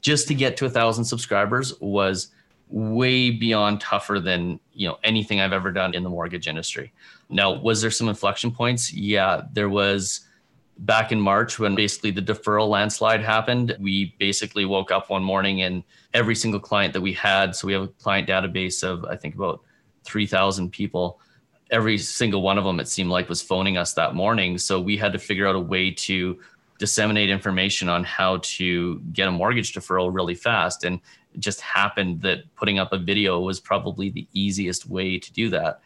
just 0.00 0.28
to 0.28 0.34
get 0.34 0.56
to 0.58 0.66
a 0.66 0.70
thousand 0.70 1.04
subscribers 1.04 1.78
was 1.80 2.28
way 2.68 3.30
beyond 3.30 3.80
tougher 3.80 4.20
than 4.20 4.60
you 4.72 4.86
know 4.86 4.98
anything 5.02 5.40
I've 5.40 5.52
ever 5.52 5.72
done 5.72 5.94
in 5.94 6.02
the 6.02 6.10
mortgage 6.10 6.46
industry. 6.46 6.92
Now, 7.28 7.52
was 7.52 7.80
there 7.80 7.90
some 7.90 8.08
inflection 8.08 8.50
points? 8.50 8.92
Yeah, 8.92 9.42
there 9.52 9.68
was 9.68 10.20
back 10.78 11.10
in 11.10 11.20
March 11.20 11.58
when 11.58 11.74
basically 11.74 12.10
the 12.10 12.22
deferral 12.22 12.68
landslide 12.68 13.20
happened. 13.20 13.76
We 13.80 14.14
basically 14.18 14.64
woke 14.64 14.90
up 14.90 15.10
one 15.10 15.24
morning 15.24 15.62
and 15.62 15.82
every 16.14 16.34
single 16.34 16.60
client 16.60 16.92
that 16.92 17.00
we 17.00 17.12
had, 17.12 17.54
so 17.54 17.66
we 17.66 17.72
have 17.72 17.82
a 17.82 17.88
client 17.88 18.28
database 18.28 18.84
of 18.84 19.04
I 19.04 19.16
think 19.16 19.34
about 19.34 19.62
3,000 20.04 20.70
people. 20.70 21.20
Every 21.70 21.98
single 21.98 22.40
one 22.40 22.56
of 22.56 22.64
them, 22.64 22.80
it 22.80 22.88
seemed 22.88 23.10
like, 23.10 23.28
was 23.28 23.42
phoning 23.42 23.76
us 23.76 23.92
that 23.94 24.14
morning. 24.14 24.56
So 24.56 24.80
we 24.80 24.96
had 24.96 25.12
to 25.12 25.18
figure 25.18 25.46
out 25.46 25.54
a 25.54 25.60
way 25.60 25.90
to 25.90 26.38
disseminate 26.78 27.28
information 27.28 27.88
on 27.88 28.04
how 28.04 28.38
to 28.38 29.00
get 29.12 29.28
a 29.28 29.30
mortgage 29.30 29.74
deferral 29.74 30.14
really 30.14 30.34
fast. 30.34 30.84
And 30.84 31.00
it 31.34 31.40
just 31.40 31.60
happened 31.60 32.22
that 32.22 32.54
putting 32.54 32.78
up 32.78 32.92
a 32.92 32.98
video 32.98 33.40
was 33.40 33.60
probably 33.60 34.10
the 34.10 34.26
easiest 34.32 34.88
way 34.88 35.18
to 35.18 35.32
do 35.32 35.50
that. 35.50 35.80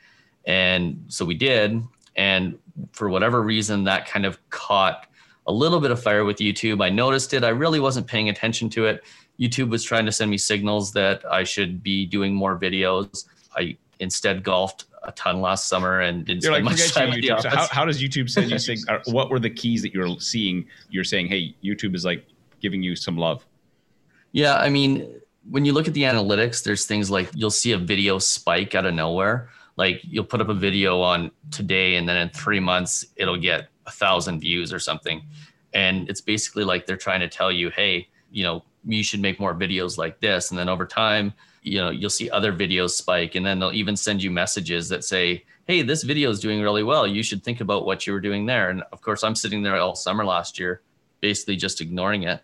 And 0.45 1.05
so 1.09 1.25
we 1.25 1.35
did. 1.35 1.83
And 2.15 2.59
for 2.93 3.09
whatever 3.09 3.43
reason, 3.43 3.85
that 3.85 4.07
kind 4.07 4.27
of 4.27 4.39
caught 4.51 5.07
a 5.47 5.53
little 5.53 5.81
bit 5.81 5.91
of 5.91 6.03
fire 6.03 6.25
with 6.25 6.37
YouTube. 6.37 6.85
I 6.85 6.91
noticed 6.91 7.35
it. 7.35 7.43
I 7.43 7.49
really 7.49 7.81
wasn't 7.81 8.07
paying 8.07 8.29
attention 8.29 8.69
to 8.71 8.87
it. 8.87 9.03
YouTube 9.41 9.71
was 9.71 9.83
trying 9.83 10.07
to 10.07 10.13
send 10.13 10.31
me 10.31 10.39
signals 10.39 10.93
that 10.93 11.25
I 11.31 11.43
should 11.43 11.83
be 11.83 12.07
doing 12.07 12.35
more 12.35 12.59
videos. 12.59 13.27
I 13.57 13.77
instead 14.03 14.43
golfed 14.43 14.85
a 15.05 15.13
ton 15.13 15.41
last 15.41 15.69
summer 15.69 16.01
and 16.01 16.25
didn't 16.25 16.43
you're 16.43 16.53
spend 16.53 16.67
like, 16.67 16.77
much 16.77 16.93
time 16.93 17.13
you, 17.13 17.23
YouTube. 17.23 17.41
So 17.41 17.49
how, 17.49 17.67
how, 17.69 17.85
does 17.85 18.03
YouTube 18.03 18.29
send 18.29 18.51
you 18.51 18.59
sig- 18.69 18.81
what 19.07 19.31
were 19.31 19.41
the 19.41 19.51
keys 19.51 19.83
that 19.83 19.95
you're 19.95 20.19
seeing? 20.19 20.67
You're 20.91 21.05
saying, 21.05 21.29
hey, 21.29 21.55
YouTube 21.63 21.95
is 21.95 22.05
like 22.05 22.27
giving 22.61 22.83
you 22.83 22.95
some 22.95 23.17
love. 23.17 23.47
Yeah, 24.33 24.57
I 24.57 24.69
mean, 24.69 25.21
when 25.51 25.65
you 25.65 25.73
look 25.73 25.89
at 25.89 25.95
the 25.95 26.03
analytics, 26.03 26.63
there's 26.63 26.87
things 26.87 27.11
like 27.11 27.31
you'll 27.35 27.51
see 27.51 27.73
a 27.73 27.79
video 27.79 28.19
spike 28.19 28.75
out 28.75 28.87
of 28.87 28.95
nowhere. 28.95 29.51
Like 29.77 30.01
you'll 30.05 30.25
put 30.25 30.41
up 30.41 30.49
a 30.49 30.55
video 30.55 31.01
on 31.01 31.31
today, 31.51 31.97
and 31.97 32.09
then 32.09 32.17
in 32.17 32.29
three 32.31 32.61
months 32.61 33.05
it'll 33.17 33.39
get 33.39 33.69
a 33.87 33.91
thousand 33.91 34.41
views 34.41 34.73
or 34.73 34.79
something. 34.79 35.23
And 35.75 36.09
it's 36.09 36.21
basically 36.21 36.65
like 36.65 36.87
they're 36.87 36.97
trying 36.97 37.21
to 37.21 37.29
tell 37.29 37.51
you, 37.51 37.71
hey, 37.71 38.09
you 38.31 38.45
know, 38.45 38.63
you 38.85 39.03
should 39.03 39.21
make 39.21 39.41
more 39.41 39.55
videos 39.55 39.97
like 39.99 40.21
this. 40.21 40.51
And 40.51 40.59
then 40.59 40.69
over 40.69 40.87
time, 40.87 41.33
you 41.63 41.79
know 41.79 41.91
you'll 41.91 42.11
see 42.11 42.29
other 42.31 42.53
videos 42.53 42.91
spike 42.91 43.35
and 43.35 43.47
then 43.47 43.59
they'll 43.59 43.73
even 43.73 43.97
send 43.97 44.23
you 44.23 44.31
messages 44.31 44.89
that 44.89 45.05
say 45.05 45.45
hey 45.67 45.83
this 45.83 46.03
video 46.03 46.29
is 46.31 46.41
doing 46.41 46.61
really 46.61 46.83
well. 46.83 47.07
You 47.07 47.23
should 47.23 47.45
think 47.45 47.61
about 47.61 47.87
what 47.87 48.07
you 48.07 48.13
were 48.13 48.21
doing 48.21 48.47
there. 48.47 48.71
And 48.71 48.83
of 48.93 49.01
course 49.01 49.23
i'm 49.23 49.35
sitting 49.35 49.63
there 49.63 49.77
all 49.77 49.95
summer 49.95 50.25
last 50.25 50.59
year 50.59 50.83
basically 51.21 51.57
just 51.57 51.81
ignoring 51.81 52.25
it. 52.25 52.43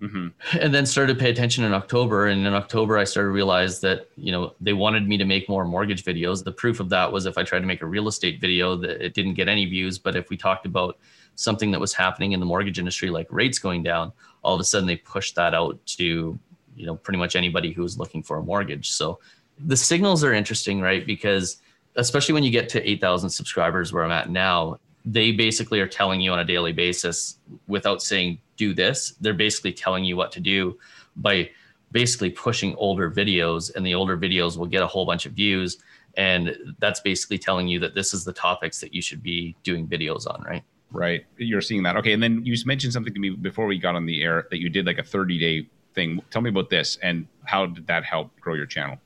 Mm-hmm. 0.00 0.28
and 0.60 0.72
then 0.72 0.86
started 0.86 1.14
to 1.14 1.18
pay 1.18 1.28
attention 1.28 1.64
in 1.64 1.74
october 1.74 2.28
and 2.28 2.46
in 2.46 2.54
october 2.54 2.98
i 2.98 3.02
started 3.02 3.30
to 3.30 3.32
realize 3.32 3.80
that 3.80 4.06
you 4.14 4.30
know 4.30 4.54
they 4.60 4.72
wanted 4.72 5.08
me 5.08 5.16
to 5.16 5.24
make 5.24 5.48
more 5.48 5.64
mortgage 5.64 6.04
videos. 6.04 6.44
The 6.44 6.52
proof 6.52 6.78
of 6.78 6.88
that 6.90 7.10
was 7.10 7.26
if 7.26 7.36
i 7.36 7.42
tried 7.42 7.60
to 7.60 7.66
make 7.66 7.82
a 7.82 7.86
real 7.86 8.06
estate 8.06 8.40
video 8.40 8.76
that 8.76 9.04
it 9.04 9.14
didn't 9.14 9.34
get 9.34 9.48
any 9.48 9.64
views. 9.64 9.98
But 9.98 10.14
if 10.14 10.30
we 10.30 10.36
talked 10.36 10.66
about 10.66 10.98
something 11.34 11.72
that 11.72 11.80
was 11.80 11.94
happening 11.94 12.30
in 12.30 12.38
the 12.38 12.46
mortgage 12.46 12.78
industry 12.78 13.10
like 13.10 13.26
rates 13.30 13.58
going 13.58 13.82
down 13.82 14.12
all 14.42 14.54
of 14.54 14.60
a 14.60 14.64
sudden 14.64 14.86
they 14.86 14.96
pushed 14.96 15.34
that 15.34 15.54
out 15.54 15.78
to 15.86 16.38
you 16.78 16.86
know 16.86 16.96
pretty 16.96 17.18
much 17.18 17.36
anybody 17.36 17.72
who's 17.72 17.98
looking 17.98 18.22
for 18.22 18.38
a 18.38 18.42
mortgage. 18.42 18.90
So 18.90 19.18
the 19.58 19.76
signals 19.76 20.22
are 20.24 20.32
interesting 20.32 20.80
right? 20.80 21.06
Because 21.06 21.58
especially 21.96 22.32
when 22.32 22.44
you 22.44 22.50
get 22.50 22.68
to 22.68 22.88
8000 22.88 23.28
subscribers 23.28 23.92
where 23.92 24.04
i'm 24.04 24.12
at 24.12 24.30
now 24.30 24.78
they 25.04 25.32
basically 25.32 25.80
are 25.80 25.86
telling 25.86 26.20
you 26.20 26.30
on 26.32 26.38
a 26.38 26.44
daily 26.44 26.72
basis 26.72 27.38
without 27.66 28.02
saying 28.02 28.38
do 28.56 28.74
this. 28.74 29.14
They're 29.20 29.32
basically 29.32 29.72
telling 29.72 30.04
you 30.04 30.16
what 30.16 30.32
to 30.32 30.40
do 30.40 30.78
by 31.16 31.50
basically 31.92 32.30
pushing 32.30 32.74
older 32.76 33.10
videos 33.10 33.74
and 33.74 33.86
the 33.86 33.94
older 33.94 34.18
videos 34.18 34.58
will 34.58 34.66
get 34.66 34.82
a 34.82 34.86
whole 34.86 35.06
bunch 35.06 35.24
of 35.24 35.32
views. 35.32 35.78
And 36.18 36.54
that's 36.78 37.00
basically 37.00 37.38
telling 37.38 37.68
you 37.68 37.78
that 37.80 37.94
this 37.94 38.12
is 38.12 38.24
the 38.24 38.32
topics 38.32 38.80
that 38.80 38.92
you 38.92 39.00
should 39.00 39.22
be 39.22 39.56
doing 39.62 39.86
videos 39.86 40.26
on 40.26 40.42
right? 40.42 40.62
Right. 40.90 41.24
You're 41.36 41.60
seeing 41.60 41.82
that. 41.84 41.96
Okay. 41.96 42.12
And 42.12 42.22
then 42.22 42.44
you 42.44 42.56
mentioned 42.66 42.92
something 42.92 43.14
to 43.14 43.20
me 43.20 43.30
before 43.30 43.66
we 43.66 43.78
got 43.78 43.94
on 43.94 44.04
the 44.04 44.22
air 44.22 44.46
that 44.50 44.58
you 44.58 44.68
did 44.68 44.86
like 44.86 44.98
a 44.98 45.02
30 45.02 45.38
day 45.38 45.68
thing. 45.98 46.22
Tell 46.30 46.42
me 46.42 46.50
about 46.50 46.70
this 46.70 46.96
and 47.02 47.26
how 47.44 47.66
did 47.66 47.86
that 47.88 48.04
help 48.04 48.30
grow 48.40 48.54
your 48.54 48.66
channel? 48.66 48.98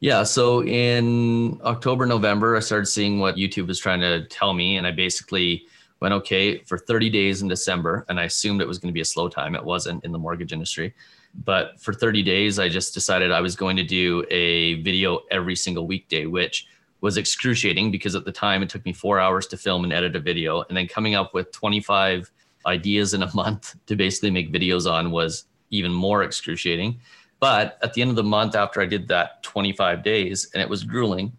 Yeah, 0.00 0.22
so 0.22 0.62
in 0.62 1.58
October, 1.64 2.06
November, 2.06 2.56
I 2.56 2.60
started 2.60 2.86
seeing 2.86 3.18
what 3.18 3.36
YouTube 3.36 3.66
was 3.66 3.80
trying 3.80 4.00
to 4.00 4.26
tell 4.26 4.52
me, 4.54 4.76
and 4.76 4.86
I 4.86 4.92
basically 4.92 5.64
went 6.00 6.14
okay 6.14 6.58
for 6.58 6.78
30 6.78 7.10
days 7.10 7.42
in 7.42 7.48
December. 7.48 8.04
And 8.08 8.20
I 8.20 8.24
assumed 8.24 8.60
it 8.60 8.68
was 8.68 8.78
going 8.78 8.92
to 8.92 8.94
be 8.94 9.00
a 9.00 9.12
slow 9.14 9.28
time. 9.28 9.56
It 9.56 9.64
wasn't 9.64 10.04
in 10.04 10.12
the 10.12 10.18
mortgage 10.18 10.52
industry. 10.52 10.94
But 11.44 11.80
for 11.80 11.92
30 11.92 12.22
days, 12.22 12.60
I 12.60 12.68
just 12.68 12.94
decided 12.94 13.32
I 13.32 13.40
was 13.40 13.56
going 13.56 13.76
to 13.76 13.82
do 13.82 14.24
a 14.30 14.80
video 14.82 15.20
every 15.32 15.56
single 15.56 15.86
weekday, 15.86 16.26
which 16.26 16.66
was 17.00 17.16
excruciating 17.16 17.90
because 17.90 18.14
at 18.14 18.24
the 18.24 18.32
time 18.32 18.62
it 18.62 18.68
took 18.68 18.84
me 18.84 18.92
four 18.92 19.18
hours 19.18 19.46
to 19.48 19.56
film 19.56 19.82
and 19.82 19.92
edit 19.92 20.14
a 20.14 20.20
video. 20.20 20.62
And 20.68 20.76
then 20.76 20.86
coming 20.86 21.16
up 21.16 21.34
with 21.34 21.50
25 21.50 22.30
ideas 22.66 23.14
in 23.14 23.22
a 23.24 23.34
month 23.42 23.74
to 23.86 23.96
basically 23.96 24.30
make 24.30 24.52
videos 24.52 24.90
on 24.90 25.10
was 25.10 25.44
even 25.70 25.92
more 25.92 26.22
excruciating. 26.22 27.00
But 27.40 27.78
at 27.82 27.94
the 27.94 28.02
end 28.02 28.10
of 28.10 28.16
the 28.16 28.24
month, 28.24 28.54
after 28.56 28.80
I 28.80 28.86
did 28.86 29.08
that 29.08 29.42
25 29.42 30.02
days, 30.02 30.50
and 30.52 30.62
it 30.62 30.68
was 30.68 30.82
grueling, 30.82 31.32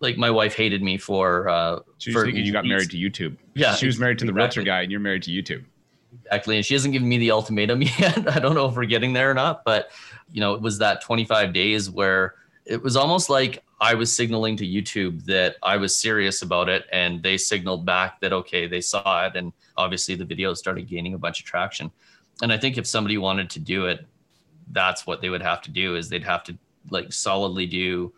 like 0.00 0.16
my 0.16 0.30
wife 0.30 0.54
hated 0.54 0.82
me 0.82 0.98
for. 0.98 1.48
Uh, 1.48 1.80
she 1.98 2.10
was 2.10 2.14
for 2.14 2.26
thinking 2.26 2.44
you 2.44 2.52
got 2.52 2.66
married 2.66 2.90
to 2.90 2.96
YouTube. 2.96 3.36
Yeah, 3.54 3.74
she 3.74 3.86
was 3.86 3.98
married 3.98 4.18
to 4.18 4.24
the 4.24 4.30
exactly. 4.30 4.60
realtor 4.60 4.62
guy, 4.62 4.82
and 4.82 4.90
you're 4.90 5.00
married 5.00 5.22
to 5.24 5.30
YouTube. 5.30 5.64
Exactly, 6.24 6.56
and 6.56 6.64
she 6.64 6.74
hasn't 6.74 6.92
given 6.92 7.08
me 7.08 7.18
the 7.18 7.30
ultimatum 7.30 7.82
yet. 7.98 8.30
I 8.30 8.38
don't 8.38 8.54
know 8.54 8.68
if 8.68 8.76
we're 8.76 8.84
getting 8.84 9.12
there 9.12 9.30
or 9.30 9.34
not, 9.34 9.64
but 9.64 9.90
you 10.30 10.40
know, 10.40 10.54
it 10.54 10.60
was 10.60 10.78
that 10.78 11.00
25 11.00 11.52
days 11.52 11.90
where 11.90 12.34
it 12.66 12.82
was 12.82 12.96
almost 12.96 13.30
like 13.30 13.62
I 13.80 13.94
was 13.94 14.12
signaling 14.14 14.56
to 14.58 14.66
YouTube 14.66 15.24
that 15.24 15.56
I 15.62 15.76
was 15.78 15.96
serious 15.96 16.42
about 16.42 16.68
it, 16.68 16.84
and 16.92 17.22
they 17.22 17.36
signaled 17.36 17.86
back 17.86 18.20
that 18.20 18.32
okay, 18.32 18.66
they 18.66 18.80
saw 18.80 19.26
it, 19.26 19.36
and 19.36 19.52
obviously 19.76 20.14
the 20.14 20.24
video 20.24 20.54
started 20.54 20.88
gaining 20.88 21.14
a 21.14 21.18
bunch 21.18 21.40
of 21.40 21.46
traction. 21.46 21.90
And 22.42 22.52
I 22.52 22.58
think 22.58 22.78
if 22.78 22.86
somebody 22.86 23.18
wanted 23.18 23.50
to 23.50 23.60
do 23.60 23.86
it, 23.86 24.06
that's 24.70 25.06
what 25.06 25.20
they 25.20 25.30
would 25.30 25.42
have 25.42 25.62
to 25.62 25.70
do 25.70 25.96
is 25.96 26.08
they'd 26.08 26.22
have 26.24 26.44
to 26.44 26.56
like 26.90 27.12
solidly 27.12 27.66
do 27.66 28.12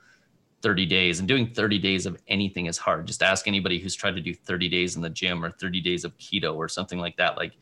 30 0.62 0.86
days. 0.86 1.18
And 1.18 1.28
doing 1.28 1.52
30 1.52 1.78
days 1.78 2.06
of 2.06 2.20
anything 2.28 2.66
is 2.66 2.76
hard. 2.76 3.06
Just 3.06 3.22
ask 3.22 3.48
anybody 3.48 3.78
who's 3.78 3.94
tried 3.94 4.16
to 4.16 4.20
do 4.20 4.34
30 4.34 4.68
days 4.68 4.96
in 4.96 5.02
the 5.02 5.10
gym 5.10 5.44
or 5.44 5.50
30 5.50 5.80
days 5.80 6.04
of 6.04 6.16
keto 6.18 6.54
or 6.54 6.68
something 6.68 6.98
like 6.98 7.16
that. 7.16 7.36
Like 7.36 7.54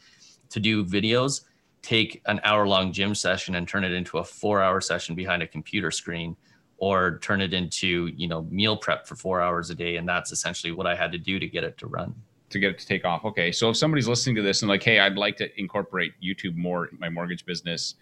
to 0.51 0.61
do 0.61 0.85
videos 0.85 1.43
take 1.81 2.21
an 2.27 2.41
hour 2.43 2.67
long 2.67 2.93
gym 2.93 3.15
session 3.15 3.55
and 3.55 3.69
turn 3.69 3.85
it 3.85 3.93
into 3.93 4.19
a 4.19 4.25
four 4.25 4.63
hour 4.63 4.81
session 4.81 5.15
behind 5.15 5.43
a 5.43 5.47
computer 5.47 5.93
screen 5.93 6.37
or 6.79 7.19
turn 7.19 7.41
it 7.41 7.55
into 7.55 8.09
you 8.17 8.27
know 8.27 8.43
meal 8.51 8.77
prep 8.77 9.07
for 9.07 9.15
four 9.15 9.41
hours 9.41 9.71
a 9.71 9.75
day. 9.75 9.97
And 9.97 10.09
that's 10.09 10.33
essentially 10.33 10.73
what 10.73 10.87
i 10.87 10.95
had 10.95 11.13
to 11.13 11.19
do 11.19 11.39
to 11.39 11.47
get 11.47 11.65
it 11.65 11.79
to 11.79 11.87
run 11.87 12.15
to 12.51 12.59
get 12.59 12.71
it 12.71 12.79
to 12.79 12.87
take 12.87 13.05
off 13.05 13.25
okay 13.25 13.53
so 13.53 13.71
if 13.71 13.77
somebody's 13.77 14.09
listening 14.09 14.35
to 14.35 14.43
this 14.43 14.63
and 14.63 14.69
like 14.69 14.83
hey 14.83 14.99
i'd 15.01 15.17
like 15.17 15.37
to 15.37 15.49
incorporate 15.61 16.13
youtube 16.23 16.57
more 16.57 16.87
in 16.87 16.99
my 16.99 17.09
mortgage 17.09 17.45
business 17.45 17.95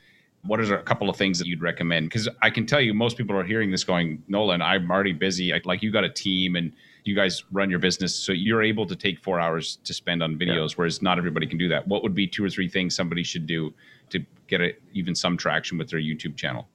what 0.47 0.61
are 0.61 0.75
a 0.75 0.83
couple 0.83 1.11
of 1.11 1.17
things 1.17 1.39
that 1.39 1.47
you'd 1.47 1.63
recommend? 1.63 2.09
Because 2.09 2.29
I 2.43 2.51
can 2.51 2.67
tell 2.67 2.81
you, 2.81 2.95
most 2.95 3.17
people 3.17 3.37
are 3.37 3.45
hearing 3.45 3.71
this 3.71 3.85
going, 3.85 4.23
Nolan, 4.29 4.63
I'm 4.63 4.91
already 4.91 5.13
busy. 5.13 5.53
I, 5.53 5.61
like 5.65 5.83
you 5.83 5.91
got 5.91 6.05
a 6.05 6.09
team 6.09 6.57
and 6.57 6.73
you 7.05 7.15
guys 7.15 7.45
run 7.53 7.71
your 7.71 7.79
business, 7.79 8.15
so 8.15 8.33
you're 8.33 8.63
able 8.63 8.87
to 8.87 8.97
take 8.97 9.23
four 9.23 9.39
hours 9.39 9.77
to 9.85 9.95
spend 9.95 10.23
on 10.23 10.37
videos, 10.37 10.71
yeah. 10.71 10.77
whereas 10.77 11.03
not 11.03 11.19
everybody 11.19 11.47
can 11.47 11.59
do 11.59 11.69
that. 11.69 11.87
What 11.87 12.03
would 12.03 12.15
be 12.15 12.27
two 12.27 12.45
or 12.45 12.51
three 12.51 12.69
things 12.69 12.97
somebody 12.97 13.23
should 13.23 13.47
do 13.47 13.73
to 14.11 14.25
get 14.49 14.61
a, 14.61 14.73
even 14.93 15.15
some 15.15 15.37
traction 15.37 15.79
with 15.79 15.89
their 15.89 16.01
YouTube 16.01 16.37
channel? 16.37 16.67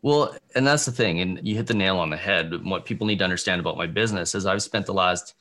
Well, 0.00 0.34
and 0.54 0.66
that's 0.66 0.86
the 0.86 0.92
thing, 0.92 1.20
and 1.20 1.46
you 1.46 1.56
hit 1.56 1.66
the 1.66 1.74
nail 1.74 1.98
on 1.98 2.08
the 2.08 2.16
head. 2.16 2.64
What 2.64 2.86
people 2.86 3.06
need 3.06 3.18
to 3.18 3.24
understand 3.24 3.60
about 3.60 3.76
my 3.76 3.86
business 3.86 4.34
is 4.34 4.46
I've 4.46 4.62
spent 4.62 4.86
the 4.86 4.94
last 4.94 5.34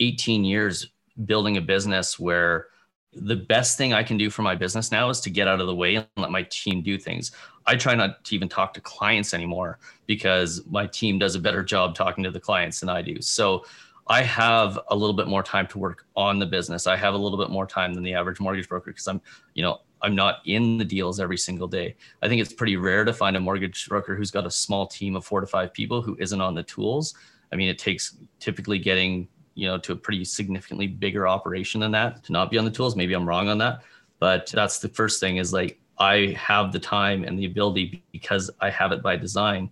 18 0.00 0.44
years 0.44 0.88
building 1.24 1.56
a 1.56 1.60
business 1.60 2.18
where 2.18 2.66
the 3.12 3.36
best 3.36 3.78
thing 3.78 3.94
I 3.94 4.02
can 4.02 4.18
do 4.18 4.28
for 4.28 4.42
my 4.42 4.54
business 4.54 4.92
now 4.92 5.08
is 5.08 5.20
to 5.20 5.30
get 5.30 5.48
out 5.48 5.60
of 5.60 5.66
the 5.66 5.74
way 5.74 5.94
and 5.94 6.06
let 6.16 6.30
my 6.30 6.42
team 6.50 6.82
do 6.82 6.98
things. 6.98 7.32
I 7.64 7.76
try 7.76 7.94
not 7.94 8.24
to 8.24 8.34
even 8.34 8.48
talk 8.48 8.74
to 8.74 8.80
clients 8.80 9.32
anymore 9.32 9.78
because 10.06 10.62
my 10.66 10.86
team 10.86 11.18
does 11.18 11.34
a 11.34 11.40
better 11.40 11.62
job 11.62 11.94
talking 11.94 12.22
to 12.24 12.30
the 12.30 12.40
clients 12.40 12.80
than 12.80 12.88
I 12.88 13.02
do. 13.02 13.22
So 13.22 13.64
I 14.08 14.22
have 14.22 14.78
a 14.88 14.96
little 14.96 15.16
bit 15.16 15.26
more 15.26 15.42
time 15.42 15.66
to 15.68 15.78
work 15.78 16.06
on 16.14 16.38
the 16.38 16.46
business. 16.46 16.86
I 16.86 16.96
have 16.96 17.14
a 17.14 17.18
little 17.18 17.38
bit 17.38 17.50
more 17.50 17.66
time 17.66 17.94
than 17.94 18.04
the 18.04 18.14
average 18.14 18.38
mortgage 18.38 18.68
broker 18.68 18.90
because 18.90 19.08
I'm, 19.08 19.20
you 19.54 19.62
know, 19.62 19.80
I'm 20.02 20.14
not 20.14 20.42
in 20.44 20.76
the 20.76 20.84
deals 20.84 21.18
every 21.18 21.38
single 21.38 21.66
day. 21.66 21.96
I 22.22 22.28
think 22.28 22.40
it's 22.40 22.52
pretty 22.52 22.76
rare 22.76 23.04
to 23.04 23.12
find 23.12 23.36
a 23.36 23.40
mortgage 23.40 23.88
broker 23.88 24.14
who's 24.14 24.30
got 24.30 24.46
a 24.46 24.50
small 24.50 24.86
team 24.86 25.16
of 25.16 25.24
four 25.24 25.40
to 25.40 25.46
five 25.46 25.72
people 25.72 26.02
who 26.02 26.16
isn't 26.20 26.40
on 26.40 26.54
the 26.54 26.62
tools. 26.62 27.14
I 27.52 27.56
mean, 27.56 27.68
it 27.68 27.78
takes 27.78 28.16
typically 28.38 28.78
getting 28.78 29.26
you 29.56 29.66
know 29.66 29.78
to 29.78 29.92
a 29.92 29.96
pretty 29.96 30.24
significantly 30.24 30.86
bigger 30.86 31.26
operation 31.26 31.80
than 31.80 31.90
that 31.90 32.22
to 32.22 32.32
not 32.32 32.50
be 32.50 32.58
on 32.58 32.64
the 32.64 32.70
tools. 32.70 32.94
Maybe 32.94 33.14
i'm 33.14 33.28
wrong 33.28 33.48
on 33.48 33.58
that 33.58 33.82
but 34.20 34.46
that's 34.52 34.78
the 34.78 34.88
first 34.88 35.18
thing 35.18 35.38
is 35.38 35.52
like 35.52 35.80
i 35.98 36.36
have 36.38 36.72
the 36.72 36.78
time 36.78 37.24
and 37.24 37.36
the 37.38 37.46
ability 37.46 38.04
because 38.12 38.50
i 38.60 38.70
have 38.70 38.92
it 38.92 39.02
by 39.02 39.16
design. 39.16 39.68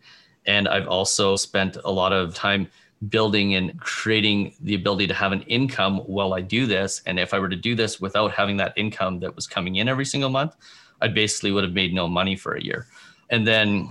And 0.46 0.66
i've 0.66 0.88
also 0.88 1.36
spent 1.36 1.76
a 1.84 1.90
lot 1.90 2.12
of 2.12 2.34
time 2.34 2.66
building 3.08 3.54
and 3.56 3.78
creating 3.80 4.54
the 4.62 4.74
ability 4.74 5.06
to 5.06 5.14
have 5.14 5.32
an 5.32 5.42
income 5.42 5.98
while 5.98 6.32
i 6.32 6.40
do 6.40 6.66
this. 6.66 7.02
And 7.06 7.20
if 7.20 7.34
i 7.34 7.38
were 7.38 7.50
to 7.50 7.56
do 7.56 7.74
this 7.74 8.00
without 8.00 8.32
having 8.32 8.56
that 8.56 8.72
income 8.76 9.20
that 9.20 9.36
was 9.36 9.46
coming 9.46 9.76
in 9.76 9.88
every 9.88 10.06
single 10.06 10.30
month 10.30 10.56
i 11.02 11.08
basically 11.08 11.52
would 11.52 11.64
have 11.64 11.74
made 11.74 11.92
no 11.92 12.08
money 12.08 12.36
for 12.36 12.54
a 12.54 12.62
year. 12.62 12.86
And 13.30 13.46
then 13.46 13.90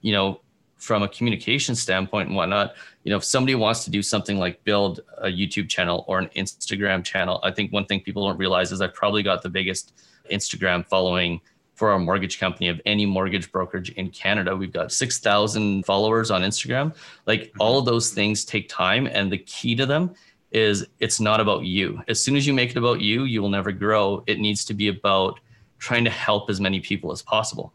you 0.00 0.12
know 0.12 0.40
from 0.78 1.02
a 1.02 1.08
communication 1.08 1.74
standpoint 1.74 2.28
and 2.28 2.36
whatnot, 2.36 2.74
you 3.08 3.10
know, 3.10 3.16
if 3.16 3.24
somebody 3.24 3.54
wants 3.54 3.84
to 3.84 3.90
do 3.90 4.02
something 4.02 4.38
like 4.38 4.62
build 4.64 5.00
a 5.16 5.28
YouTube 5.28 5.66
channel 5.70 6.04
or 6.08 6.18
an 6.18 6.28
Instagram 6.36 7.02
channel, 7.02 7.40
I 7.42 7.50
think 7.50 7.72
one 7.72 7.86
thing 7.86 8.02
people 8.02 8.28
don't 8.28 8.36
realize 8.36 8.70
is 8.70 8.82
I've 8.82 8.92
probably 8.92 9.22
got 9.22 9.40
the 9.40 9.48
biggest 9.48 9.98
Instagram 10.30 10.86
following 10.86 11.40
for 11.74 11.88
our 11.88 11.98
mortgage 11.98 12.38
company 12.38 12.68
of 12.68 12.82
any 12.84 13.06
mortgage 13.06 13.50
brokerage 13.50 13.88
in 13.92 14.10
Canada. 14.10 14.54
We've 14.54 14.74
got 14.74 14.92
6,000 14.92 15.86
followers 15.86 16.30
on 16.30 16.42
Instagram. 16.42 16.94
Like 17.24 17.44
mm-hmm. 17.44 17.62
all 17.62 17.78
of 17.78 17.86
those 17.86 18.10
things 18.10 18.44
take 18.44 18.68
time. 18.68 19.06
And 19.06 19.32
the 19.32 19.38
key 19.38 19.74
to 19.76 19.86
them 19.86 20.14
is 20.50 20.84
it's 21.00 21.18
not 21.18 21.40
about 21.40 21.64
you. 21.64 22.02
As 22.08 22.22
soon 22.22 22.36
as 22.36 22.46
you 22.46 22.52
make 22.52 22.72
it 22.72 22.76
about 22.76 23.00
you, 23.00 23.24
you 23.24 23.40
will 23.40 23.48
never 23.48 23.72
grow. 23.72 24.22
It 24.26 24.38
needs 24.38 24.66
to 24.66 24.74
be 24.74 24.88
about 24.88 25.40
trying 25.78 26.04
to 26.04 26.10
help 26.10 26.50
as 26.50 26.60
many 26.60 26.78
people 26.78 27.10
as 27.10 27.22
possible. 27.22 27.72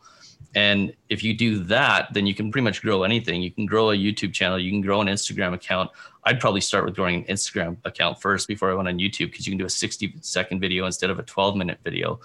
And 0.55 0.93
if 1.09 1.23
you 1.23 1.35
do 1.35 1.63
that, 1.65 2.13
then 2.13 2.27
you 2.27 2.35
can 2.35 2.51
pretty 2.51 2.63
much 2.63 2.81
grow 2.81 3.03
anything. 3.03 3.41
You 3.41 3.51
can 3.51 3.65
grow 3.65 3.91
a 3.91 3.95
YouTube 3.95 4.33
channel, 4.33 4.59
you 4.59 4.71
can 4.71 4.81
grow 4.81 5.01
an 5.01 5.07
Instagram 5.07 5.53
account. 5.53 5.89
I'd 6.25 6.39
probably 6.39 6.61
start 6.61 6.85
with 6.85 6.95
growing 6.95 7.15
an 7.15 7.35
Instagram 7.35 7.77
account 7.85 8.21
first 8.21 8.47
before 8.47 8.71
I 8.71 8.75
went 8.75 8.87
on 8.87 8.97
YouTube 8.97 9.31
because 9.31 9.47
you 9.47 9.51
can 9.51 9.57
do 9.57 9.65
a 9.65 9.69
60 9.69 10.15
second 10.21 10.59
video 10.59 10.85
instead 10.85 11.09
of 11.09 11.19
a 11.19 11.23
12 11.23 11.55
minute 11.55 11.79
video. 11.83 12.19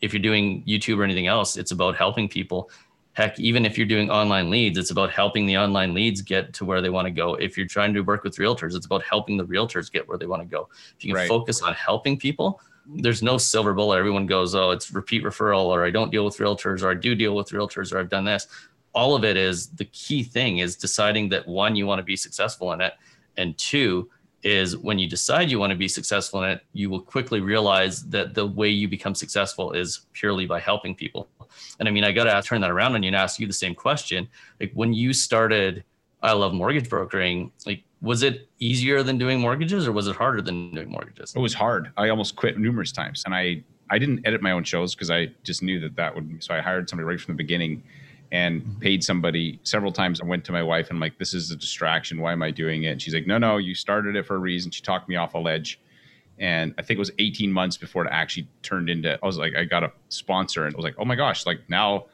If 0.00 0.12
you're 0.12 0.22
doing 0.22 0.64
YouTube 0.64 0.98
or 0.98 1.04
anything 1.04 1.26
else, 1.26 1.56
it's 1.56 1.70
about 1.70 1.96
helping 1.96 2.28
people. 2.28 2.70
Heck, 3.14 3.38
even 3.38 3.66
if 3.66 3.76
you're 3.76 3.86
doing 3.86 4.10
online 4.10 4.48
leads, 4.48 4.78
it's 4.78 4.90
about 4.90 5.10
helping 5.10 5.44
the 5.44 5.58
online 5.58 5.92
leads 5.92 6.22
get 6.22 6.54
to 6.54 6.64
where 6.64 6.80
they 6.80 6.88
want 6.88 7.06
to 7.06 7.10
go. 7.10 7.34
If 7.34 7.58
you're 7.58 7.66
trying 7.66 7.92
to 7.94 8.00
work 8.00 8.24
with 8.24 8.36
realtors, 8.36 8.74
it's 8.74 8.86
about 8.86 9.02
helping 9.02 9.36
the 9.36 9.44
realtors 9.44 9.92
get 9.92 10.08
where 10.08 10.16
they 10.16 10.26
want 10.26 10.40
to 10.40 10.48
go. 10.48 10.68
If 10.96 11.04
you 11.04 11.12
can 11.12 11.16
right. 11.16 11.28
focus 11.28 11.60
on 11.60 11.74
helping 11.74 12.18
people, 12.18 12.60
there's 12.86 13.22
no 13.22 13.38
silver 13.38 13.74
bullet. 13.74 13.98
Everyone 13.98 14.26
goes, 14.26 14.54
oh, 14.54 14.70
it's 14.70 14.90
repeat 14.92 15.24
referral, 15.24 15.66
or 15.66 15.84
I 15.84 15.90
don't 15.90 16.10
deal 16.10 16.24
with 16.24 16.36
realtors, 16.38 16.82
or 16.82 16.90
I 16.90 16.94
do 16.94 17.14
deal 17.14 17.34
with 17.34 17.50
realtors, 17.50 17.92
or 17.92 17.98
I've 17.98 18.08
done 18.08 18.24
this. 18.24 18.46
All 18.94 19.14
of 19.14 19.24
it 19.24 19.36
is 19.36 19.68
the 19.68 19.86
key 19.86 20.22
thing 20.22 20.58
is 20.58 20.76
deciding 20.76 21.28
that 21.30 21.46
one, 21.46 21.76
you 21.76 21.86
want 21.86 21.98
to 21.98 22.04
be 22.04 22.16
successful 22.16 22.72
in 22.72 22.80
it, 22.80 22.94
and 23.36 23.56
two, 23.56 24.10
is 24.42 24.76
when 24.76 24.98
you 24.98 25.08
decide 25.08 25.50
you 25.50 25.58
want 25.58 25.70
to 25.70 25.76
be 25.76 25.88
successful 25.88 26.42
in 26.42 26.50
it, 26.50 26.62
you 26.72 26.90
will 26.90 27.00
quickly 27.00 27.40
realize 27.40 28.02
that 28.08 28.34
the 28.34 28.44
way 28.44 28.68
you 28.68 28.88
become 28.88 29.14
successful 29.14 29.72
is 29.72 30.06
purely 30.12 30.46
by 30.46 30.58
helping 30.58 30.94
people. 30.94 31.28
And 31.78 31.88
I 31.88 31.92
mean, 31.92 32.04
I 32.04 32.12
got 32.12 32.24
to 32.24 32.46
turn 32.46 32.60
that 32.62 32.70
around 32.70 32.94
on 32.94 33.02
you 33.02 33.08
and 33.08 33.16
ask 33.16 33.38
you 33.38 33.46
the 33.46 33.52
same 33.52 33.74
question. 33.74 34.28
Like 34.60 34.72
when 34.74 34.92
you 34.92 35.12
started, 35.12 35.84
I 36.22 36.32
love 36.32 36.54
mortgage 36.54 36.88
brokering. 36.88 37.52
Like 37.66 37.84
was 38.02 38.24
it 38.24 38.48
easier 38.58 39.02
than 39.02 39.16
doing 39.16 39.40
mortgages 39.40 39.86
or 39.86 39.92
was 39.92 40.08
it 40.08 40.16
harder 40.16 40.42
than 40.42 40.72
doing 40.74 40.90
mortgages? 40.90 41.34
It 41.34 41.38
was 41.38 41.54
hard. 41.54 41.92
I 41.96 42.08
almost 42.08 42.34
quit 42.34 42.58
numerous 42.58 42.90
times 42.90 43.22
and 43.24 43.34
I, 43.34 43.62
I 43.90 43.98
didn't 43.98 44.26
edit 44.26 44.42
my 44.42 44.50
own 44.50 44.64
shows 44.64 44.94
because 44.94 45.10
I 45.10 45.28
just 45.44 45.62
knew 45.62 45.78
that 45.80 45.94
that 45.96 46.14
would, 46.14 46.42
so 46.42 46.52
I 46.52 46.60
hired 46.60 46.90
somebody 46.90 47.06
right 47.06 47.20
from 47.20 47.34
the 47.34 47.38
beginning 47.38 47.84
and 48.32 48.62
mm-hmm. 48.62 48.80
paid 48.80 49.04
somebody 49.04 49.60
several 49.62 49.92
times. 49.92 50.20
I 50.20 50.24
went 50.24 50.44
to 50.46 50.52
my 50.52 50.64
wife 50.64 50.88
and 50.88 50.96
I'm 50.96 51.00
like, 51.00 51.18
this 51.18 51.32
is 51.32 51.52
a 51.52 51.56
distraction. 51.56 52.20
Why 52.20 52.32
am 52.32 52.42
I 52.42 52.50
doing 52.50 52.82
it? 52.84 52.88
And 52.88 53.00
she's 53.00 53.14
like, 53.14 53.26
no, 53.26 53.38
no, 53.38 53.58
you 53.58 53.74
started 53.74 54.16
it 54.16 54.26
for 54.26 54.34
a 54.34 54.38
reason. 54.38 54.72
She 54.72 54.82
talked 54.82 55.08
me 55.08 55.14
off 55.14 55.34
a 55.34 55.38
ledge. 55.38 55.78
And 56.38 56.74
I 56.78 56.82
think 56.82 56.96
it 56.96 56.98
was 56.98 57.12
18 57.20 57.52
months 57.52 57.76
before 57.76 58.04
it 58.04 58.08
actually 58.10 58.48
turned 58.62 58.90
into, 58.90 59.16
I 59.22 59.26
was 59.26 59.38
like, 59.38 59.54
I 59.54 59.64
got 59.64 59.84
a 59.84 59.92
sponsor 60.08 60.64
and 60.64 60.74
I 60.74 60.76
was 60.76 60.84
like, 60.84 60.96
oh 60.98 61.04
my 61.04 61.14
gosh, 61.14 61.46
like 61.46 61.60
now, 61.68 62.06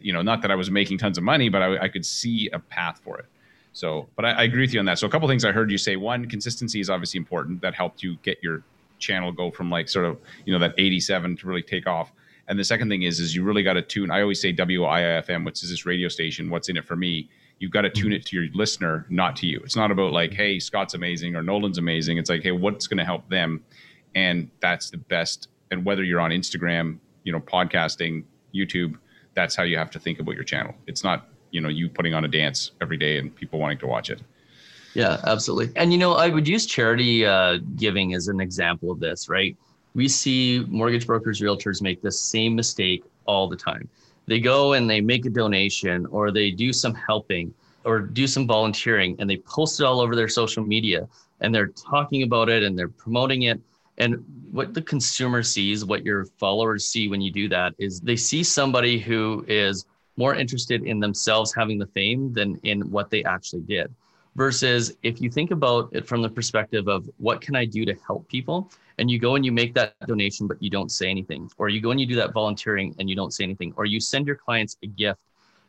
you 0.00 0.12
know, 0.12 0.22
not 0.22 0.42
that 0.42 0.52
I 0.52 0.54
was 0.54 0.70
making 0.70 0.98
tons 0.98 1.18
of 1.18 1.24
money, 1.24 1.48
but 1.48 1.62
I, 1.62 1.84
I 1.84 1.88
could 1.88 2.06
see 2.06 2.50
a 2.52 2.58
path 2.60 3.00
for 3.02 3.18
it. 3.18 3.26
So, 3.74 4.08
but 4.14 4.24
I, 4.24 4.30
I, 4.30 4.42
agree 4.44 4.62
with 4.62 4.72
you 4.72 4.78
on 4.78 4.86
that. 4.86 5.00
So, 5.00 5.06
a 5.06 5.10
couple 5.10 5.28
things 5.28 5.44
I 5.44 5.50
heard 5.50 5.70
you 5.70 5.78
say. 5.78 5.96
One, 5.96 6.26
consistency 6.28 6.78
is 6.78 6.88
obviously 6.88 7.18
important. 7.18 7.60
That 7.60 7.74
helped 7.74 8.02
you 8.02 8.16
get 8.22 8.38
your 8.40 8.62
channel 9.00 9.32
go 9.32 9.50
from 9.50 9.68
like 9.68 9.88
sort 9.88 10.06
of 10.06 10.16
you 10.46 10.52
know 10.52 10.60
that 10.60 10.74
87 10.78 11.36
to 11.38 11.46
really 11.46 11.62
take 11.62 11.86
off. 11.86 12.12
And 12.46 12.58
the 12.58 12.64
second 12.64 12.88
thing 12.88 13.02
is, 13.02 13.20
is 13.20 13.34
you 13.34 13.42
really 13.42 13.62
got 13.62 13.74
to 13.74 13.82
tune. 13.82 14.10
I 14.10 14.20
always 14.20 14.40
say 14.40 14.52
WIIFM, 14.52 15.44
which 15.44 15.62
is 15.62 15.70
this 15.70 15.86
radio 15.86 16.08
station. 16.08 16.50
What's 16.50 16.68
in 16.68 16.76
it 16.76 16.84
for 16.84 16.94
me? 16.94 17.28
You've 17.58 17.72
got 17.72 17.82
to 17.82 17.90
tune 17.90 18.06
mm-hmm. 18.06 18.14
it 18.14 18.26
to 18.26 18.36
your 18.36 18.52
listener, 18.54 19.06
not 19.08 19.36
to 19.36 19.46
you. 19.46 19.60
It's 19.64 19.76
not 19.76 19.90
about 19.90 20.12
like, 20.12 20.34
hey, 20.34 20.58
Scott's 20.58 20.94
amazing 20.94 21.36
or 21.36 21.42
Nolan's 21.42 21.78
amazing. 21.78 22.18
It's 22.18 22.28
like, 22.28 22.42
hey, 22.42 22.52
what's 22.52 22.86
going 22.86 22.98
to 22.98 23.04
help 23.04 23.28
them? 23.30 23.64
And 24.14 24.50
that's 24.60 24.90
the 24.90 24.98
best. 24.98 25.48
And 25.70 25.84
whether 25.84 26.04
you're 26.04 26.20
on 26.20 26.30
Instagram, 26.30 26.98
you 27.22 27.32
know, 27.32 27.40
podcasting, 27.40 28.24
YouTube, 28.54 28.98
that's 29.34 29.56
how 29.56 29.62
you 29.62 29.78
have 29.78 29.90
to 29.92 29.98
think 29.98 30.20
about 30.20 30.34
your 30.34 30.44
channel. 30.44 30.74
It's 30.86 31.02
not 31.02 31.28
you 31.54 31.60
know 31.60 31.68
you 31.68 31.88
putting 31.88 32.12
on 32.12 32.24
a 32.24 32.28
dance 32.28 32.72
every 32.80 32.96
day 32.96 33.18
and 33.18 33.34
people 33.34 33.58
wanting 33.58 33.78
to 33.78 33.86
watch 33.86 34.10
it 34.10 34.20
Yeah, 34.94 35.20
absolutely. 35.24 35.72
And 35.74 35.92
you 35.92 35.98
know, 35.98 36.12
I 36.14 36.28
would 36.28 36.46
use 36.46 36.66
charity 36.66 37.26
uh, 37.26 37.58
giving 37.74 38.14
as 38.14 38.28
an 38.28 38.40
example 38.40 38.92
of 38.92 39.00
this, 39.00 39.28
right? 39.28 39.56
We 39.94 40.06
see 40.08 40.64
mortgage 40.68 41.06
brokers, 41.06 41.40
realtors 41.40 41.82
make 41.82 42.00
the 42.00 42.12
same 42.12 42.54
mistake 42.54 43.02
all 43.26 43.48
the 43.48 43.56
time. 43.56 43.88
They 44.26 44.40
go 44.40 44.74
and 44.74 44.88
they 44.88 45.00
make 45.00 45.26
a 45.26 45.30
donation 45.30 46.06
or 46.06 46.30
they 46.30 46.50
do 46.50 46.72
some 46.72 46.94
helping 46.94 47.52
or 47.84 48.00
do 48.00 48.26
some 48.26 48.46
volunteering 48.46 49.16
and 49.18 49.28
they 49.28 49.38
post 49.38 49.80
it 49.80 49.84
all 49.84 50.00
over 50.00 50.14
their 50.16 50.28
social 50.28 50.64
media 50.64 51.08
and 51.40 51.54
they're 51.54 51.72
talking 51.90 52.22
about 52.22 52.48
it 52.48 52.62
and 52.62 52.78
they're 52.78 52.88
promoting 52.88 53.42
it. 53.42 53.60
And 53.98 54.24
what 54.50 54.74
the 54.74 54.82
consumer 54.82 55.42
sees, 55.42 55.84
what 55.84 56.04
your 56.04 56.24
followers 56.24 56.86
see 56.86 57.08
when 57.08 57.20
you 57.20 57.30
do 57.30 57.48
that 57.48 57.74
is 57.78 58.00
they 58.00 58.16
see 58.16 58.42
somebody 58.42 58.98
who 58.98 59.44
is 59.46 59.86
more 60.16 60.34
interested 60.34 60.84
in 60.84 61.00
themselves 61.00 61.54
having 61.54 61.78
the 61.78 61.86
fame 61.86 62.32
than 62.32 62.56
in 62.62 62.90
what 62.90 63.10
they 63.10 63.24
actually 63.24 63.62
did. 63.62 63.92
Versus 64.36 64.96
if 65.02 65.20
you 65.20 65.30
think 65.30 65.52
about 65.52 65.90
it 65.92 66.06
from 66.06 66.20
the 66.20 66.28
perspective 66.28 66.88
of 66.88 67.08
what 67.18 67.40
can 67.40 67.54
I 67.54 67.64
do 67.64 67.84
to 67.84 67.94
help 68.06 68.28
people, 68.28 68.70
and 68.98 69.10
you 69.10 69.18
go 69.18 69.36
and 69.36 69.44
you 69.44 69.52
make 69.52 69.74
that 69.74 69.94
donation, 70.06 70.46
but 70.46 70.62
you 70.62 70.70
don't 70.70 70.90
say 70.90 71.08
anything, 71.08 71.50
or 71.56 71.68
you 71.68 71.80
go 71.80 71.90
and 71.90 72.00
you 72.00 72.06
do 72.06 72.16
that 72.16 72.32
volunteering 72.32 72.94
and 72.98 73.08
you 73.08 73.16
don't 73.16 73.32
say 73.32 73.44
anything, 73.44 73.72
or 73.76 73.84
you 73.84 74.00
send 74.00 74.26
your 74.26 74.36
clients 74.36 74.76
a 74.82 74.86
gift 74.86 75.20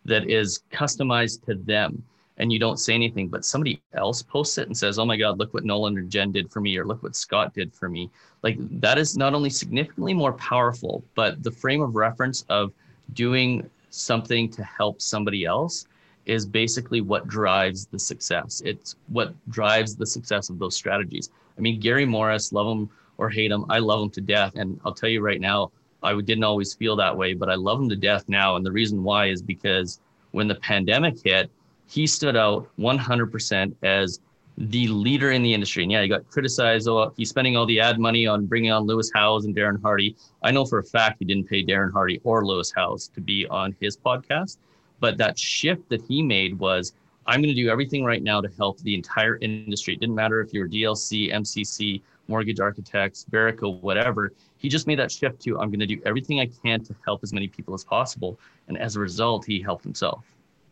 that 0.05 0.29
is 0.29 0.61
customized 0.71 1.43
to 1.45 1.55
them 1.55 2.03
and 2.37 2.51
you 2.51 2.59
don't 2.59 2.79
say 2.79 2.93
anything, 2.93 3.27
but 3.27 3.45
somebody 3.45 3.81
else 3.93 4.21
posts 4.21 4.57
it 4.57 4.67
and 4.67 4.77
says, 4.77 4.99
Oh 4.99 5.05
my 5.05 5.15
God, 5.15 5.39
look 5.39 5.53
what 5.53 5.63
Nolan 5.63 5.97
or 5.97 6.01
Jen 6.01 6.31
did 6.31 6.51
for 6.51 6.59
me, 6.59 6.77
or 6.77 6.85
look 6.85 7.01
what 7.01 7.15
Scott 7.15 7.53
did 7.53 7.73
for 7.73 7.87
me. 7.87 8.09
Like 8.43 8.57
that 8.81 8.97
is 8.97 9.17
not 9.17 9.33
only 9.33 9.49
significantly 9.49 10.13
more 10.13 10.33
powerful, 10.33 11.03
but 11.15 11.41
the 11.43 11.51
frame 11.51 11.81
of 11.81 11.95
reference 11.95 12.43
of 12.49 12.73
doing 13.13 13.69
something 13.95 14.49
to 14.51 14.63
help 14.63 15.01
somebody 15.01 15.45
else 15.45 15.87
is 16.25 16.45
basically 16.45 17.01
what 17.01 17.27
drives 17.27 17.85
the 17.85 17.99
success. 17.99 18.61
It's 18.65 18.95
what 19.07 19.33
drives 19.49 19.95
the 19.95 20.05
success 20.05 20.49
of 20.49 20.59
those 20.59 20.75
strategies. 20.75 21.29
I 21.57 21.61
mean, 21.61 21.79
Gary 21.79 22.05
Mauris, 22.05 22.51
love 22.51 22.67
him 22.67 22.89
or 23.17 23.29
hate 23.29 23.51
him, 23.51 23.65
I 23.69 23.79
love 23.79 24.01
him 24.01 24.09
to 24.11 24.21
death. 24.21 24.53
And 24.55 24.79
I'll 24.83 24.93
tell 24.93 25.09
you 25.09 25.21
right 25.21 25.39
now, 25.39 25.71
I 26.03 26.13
didn't 26.19 26.43
always 26.43 26.73
feel 26.73 26.95
that 26.97 27.15
way, 27.15 27.33
but 27.33 27.49
I 27.49 27.55
love 27.55 27.79
him 27.79 27.89
to 27.89 27.95
death 27.95 28.25
now. 28.27 28.55
And 28.55 28.65
the 28.65 28.71
reason 28.71 29.03
why 29.03 29.27
is 29.27 29.41
because 29.41 29.99
when 30.31 30.47
the 30.47 30.55
pandemic 30.55 31.15
hit, 31.23 31.49
he 31.87 32.07
stood 32.07 32.35
out 32.35 32.67
100% 32.79 33.75
as 33.83 34.19
the 34.57 34.87
leader 34.87 35.31
in 35.31 35.41
the 35.43 35.53
industry. 35.53 35.83
And 35.83 35.91
yeah, 35.91 36.01
he 36.01 36.07
got 36.07 36.29
criticized. 36.29 36.87
Oh, 36.87 37.13
he's 37.17 37.29
spending 37.29 37.57
all 37.57 37.65
the 37.65 37.79
ad 37.79 37.99
money 37.99 38.25
on 38.25 38.45
bringing 38.45 38.71
on 38.71 38.85
Lewis 38.85 39.11
Howes 39.13 39.45
and 39.45 39.55
Darren 39.55 39.81
Hardy. 39.81 40.15
I 40.43 40.51
know 40.51 40.65
for 40.65 40.79
a 40.79 40.83
fact 40.83 41.17
he 41.19 41.25
didn't 41.25 41.49
pay 41.49 41.63
Darren 41.63 41.91
Hardy 41.91 42.21
or 42.23 42.45
Lewis 42.45 42.71
Howes 42.73 43.09
to 43.09 43.21
be 43.21 43.45
on 43.47 43.75
his 43.79 43.97
podcast. 43.97 44.57
But 44.99 45.17
that 45.17 45.37
shift 45.37 45.89
that 45.89 46.01
he 46.03 46.21
made 46.21 46.57
was 46.57 46.93
I'm 47.27 47.41
going 47.41 47.53
to 47.53 47.61
do 47.61 47.69
everything 47.69 48.03
right 48.03 48.21
now 48.21 48.39
to 48.39 48.49
help 48.57 48.79
the 48.79 48.95
entire 48.95 49.37
industry. 49.37 49.95
It 49.95 49.99
didn't 49.99 50.15
matter 50.15 50.41
if 50.41 50.53
you're 50.53 50.69
DLC, 50.69 51.33
MCC, 51.33 52.01
mortgage 52.27 52.59
architects, 52.59 53.25
Verico, 53.29 53.81
whatever. 53.81 54.31
He 54.57 54.69
just 54.69 54.87
made 54.87 54.99
that 54.99 55.11
shift 55.11 55.41
to 55.41 55.59
I'm 55.59 55.69
going 55.69 55.79
to 55.79 55.87
do 55.87 55.99
everything 56.05 56.39
I 56.39 56.47
can 56.47 56.83
to 56.85 56.95
help 57.03 57.23
as 57.23 57.33
many 57.33 57.47
people 57.47 57.73
as 57.73 57.83
possible. 57.83 58.39
And 58.67 58.77
as 58.77 58.95
a 58.95 58.99
result, 58.99 59.45
he 59.45 59.59
helped 59.61 59.83
himself. 59.83 60.23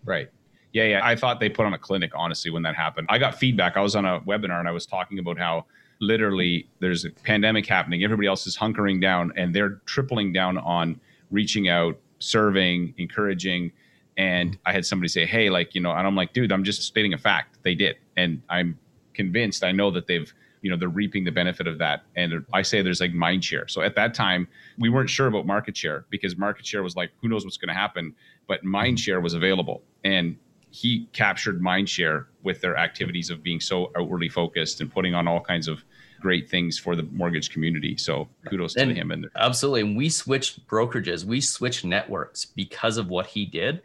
Right. 0.05 0.29
Yeah, 0.73 0.85
yeah. 0.85 1.01
I 1.03 1.15
thought 1.15 1.39
they 1.39 1.49
put 1.49 1.65
on 1.65 1.73
a 1.73 1.77
clinic, 1.77 2.11
honestly, 2.15 2.49
when 2.49 2.63
that 2.63 2.75
happened. 2.75 3.07
I 3.09 3.19
got 3.19 3.35
feedback. 3.35 3.77
I 3.77 3.81
was 3.81 3.95
on 3.95 4.05
a 4.05 4.19
webinar 4.21 4.59
and 4.59 4.67
I 4.67 4.71
was 4.71 4.87
talking 4.87 5.19
about 5.19 5.37
how 5.37 5.65
literally 5.99 6.67
there's 6.79 7.05
a 7.05 7.11
pandemic 7.11 7.65
happening. 7.67 8.03
Everybody 8.03 8.27
else 8.27 8.47
is 8.47 8.57
hunkering 8.57 8.99
down 8.99 9.31
and 9.37 9.53
they're 9.55 9.81
tripling 9.85 10.33
down 10.33 10.57
on 10.57 10.99
reaching 11.29 11.69
out, 11.69 11.97
serving, 12.19 12.95
encouraging. 12.97 13.71
And 14.17 14.57
I 14.65 14.73
had 14.73 14.85
somebody 14.85 15.09
say, 15.09 15.25
Hey, 15.27 15.49
like, 15.51 15.75
you 15.75 15.81
know, 15.81 15.91
and 15.91 16.05
I'm 16.05 16.15
like, 16.15 16.33
dude, 16.33 16.51
I'm 16.51 16.63
just 16.63 16.81
stating 16.81 17.13
a 17.13 17.17
fact. 17.19 17.59
They 17.61 17.75
did. 17.75 17.97
And 18.17 18.41
I'm 18.49 18.77
convinced, 19.13 19.63
I 19.63 19.71
know 19.71 19.91
that 19.91 20.07
they've, 20.07 20.33
you 20.63 20.71
know, 20.71 20.77
they're 20.77 20.89
reaping 20.89 21.23
the 21.23 21.31
benefit 21.31 21.67
of 21.67 21.77
that. 21.79 22.03
And 22.15 22.45
I 22.51 22.63
say 22.63 22.81
there's 22.81 23.01
like 23.01 23.13
mind 23.13 23.43
share. 23.43 23.67
So 23.67 23.81
at 23.81 23.95
that 23.95 24.15
time, 24.15 24.47
we 24.79 24.89
weren't 24.89 25.09
sure 25.09 25.27
about 25.27 25.45
market 25.45 25.77
share 25.77 26.05
because 26.09 26.35
market 26.35 26.65
share 26.65 26.81
was 26.81 26.95
like, 26.95 27.11
who 27.21 27.27
knows 27.27 27.43
what's 27.43 27.57
going 27.57 27.67
to 27.67 27.79
happen. 27.79 28.15
But 28.47 28.63
mind 28.63 28.97
mm-hmm. 28.97 29.01
share 29.01 29.21
was 29.21 29.33
available. 29.33 29.83
And 30.03 30.37
he 30.73 31.07
captured 31.13 31.61
mind 31.61 31.87
share 31.87 32.25
with 32.41 32.59
their 32.59 32.75
activities 32.77 33.29
of 33.29 33.43
being 33.43 33.59
so 33.59 33.91
outwardly 33.95 34.27
focused 34.27 34.81
and 34.81 34.91
putting 34.91 35.13
on 35.13 35.27
all 35.27 35.39
kinds 35.39 35.67
of 35.67 35.83
great 36.19 36.49
things 36.49 36.79
for 36.79 36.95
the 36.95 37.03
mortgage 37.03 37.51
community. 37.51 37.95
So 37.95 38.27
kudos 38.47 38.75
and 38.75 38.89
to 38.89 38.95
him. 38.95 39.11
And 39.11 39.29
absolutely, 39.35 39.81
and 39.81 39.95
we 39.95 40.09
switched 40.09 40.67
brokerages, 40.67 41.25
we 41.25 41.41
switched 41.41 41.85
networks 41.85 42.45
because 42.45 42.97
of 42.97 43.07
what 43.07 43.27
he 43.27 43.45
did. 43.45 43.83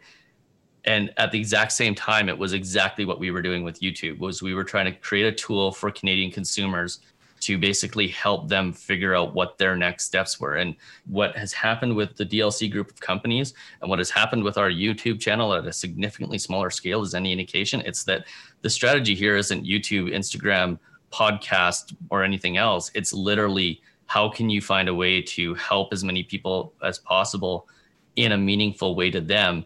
And 0.83 1.13
at 1.17 1.31
the 1.31 1.37
exact 1.37 1.73
same 1.73 1.93
time, 1.93 2.27
it 2.27 2.39
was 2.39 2.53
exactly 2.53 3.05
what 3.05 3.19
we 3.19 3.29
were 3.29 3.43
doing 3.43 3.63
with 3.63 3.81
YouTube. 3.81 4.17
Was 4.17 4.41
we 4.41 4.55
were 4.55 4.63
trying 4.63 4.85
to 4.85 4.91
create 4.91 5.27
a 5.27 5.31
tool 5.31 5.71
for 5.71 5.91
Canadian 5.91 6.31
consumers 6.31 7.01
to 7.41 7.57
basically 7.57 8.07
help 8.07 8.47
them 8.47 8.73
figure 8.73 9.15
out 9.15 9.33
what 9.33 9.57
their 9.57 9.75
next 9.75 10.05
steps 10.05 10.39
were. 10.39 10.55
And 10.55 10.75
what 11.05 11.35
has 11.35 11.53
happened 11.53 11.95
with 11.95 12.15
the 12.15 12.25
DLC 12.25 12.69
group 12.71 12.89
of 12.89 12.99
companies 12.99 13.53
and 13.81 13.89
what 13.89 13.99
has 13.99 14.09
happened 14.09 14.43
with 14.43 14.57
our 14.57 14.69
YouTube 14.69 15.19
channel 15.19 15.53
at 15.53 15.65
a 15.65 15.73
significantly 15.73 16.37
smaller 16.37 16.69
scale 16.69 17.01
is 17.01 17.13
any 17.13 17.31
indication, 17.31 17.81
it's 17.85 18.03
that 18.05 18.25
the 18.61 18.69
strategy 18.69 19.15
here 19.15 19.35
isn't 19.37 19.65
YouTube, 19.65 20.13
Instagram, 20.13 20.79
podcast, 21.11 21.95
or 22.09 22.23
anything 22.23 22.57
else. 22.57 22.91
It's 22.93 23.13
literally 23.13 23.81
how 24.05 24.29
can 24.29 24.49
you 24.49 24.61
find 24.61 24.89
a 24.89 24.93
way 24.93 25.21
to 25.21 25.53
help 25.55 25.93
as 25.93 26.03
many 26.03 26.23
people 26.23 26.73
as 26.83 26.97
possible 26.99 27.67
in 28.15 28.31
a 28.33 28.37
meaningful 28.37 28.95
way 28.95 29.11
to 29.11 29.21
them 29.21 29.65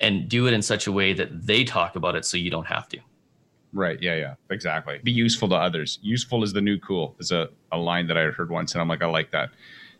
and 0.00 0.28
do 0.28 0.46
it 0.46 0.52
in 0.52 0.60
such 0.60 0.86
a 0.86 0.92
way 0.92 1.12
that 1.12 1.46
they 1.46 1.64
talk 1.64 1.96
about 1.96 2.16
it 2.16 2.24
so 2.24 2.36
you 2.36 2.50
don't 2.50 2.66
have 2.66 2.88
to. 2.88 2.98
Right. 3.74 4.00
Yeah. 4.00 4.14
Yeah. 4.14 4.34
Exactly. 4.50 5.00
Be 5.02 5.12
useful 5.12 5.48
to 5.48 5.56
others. 5.56 5.98
Useful 6.00 6.44
is 6.44 6.52
the 6.52 6.62
new 6.62 6.78
cool. 6.78 7.16
Is 7.18 7.32
a, 7.32 7.50
a 7.72 7.76
line 7.76 8.06
that 8.06 8.16
I 8.16 8.22
heard 8.26 8.50
once, 8.50 8.72
and 8.72 8.80
I'm 8.80 8.88
like, 8.88 9.02
I 9.02 9.06
like 9.06 9.30
that. 9.32 9.50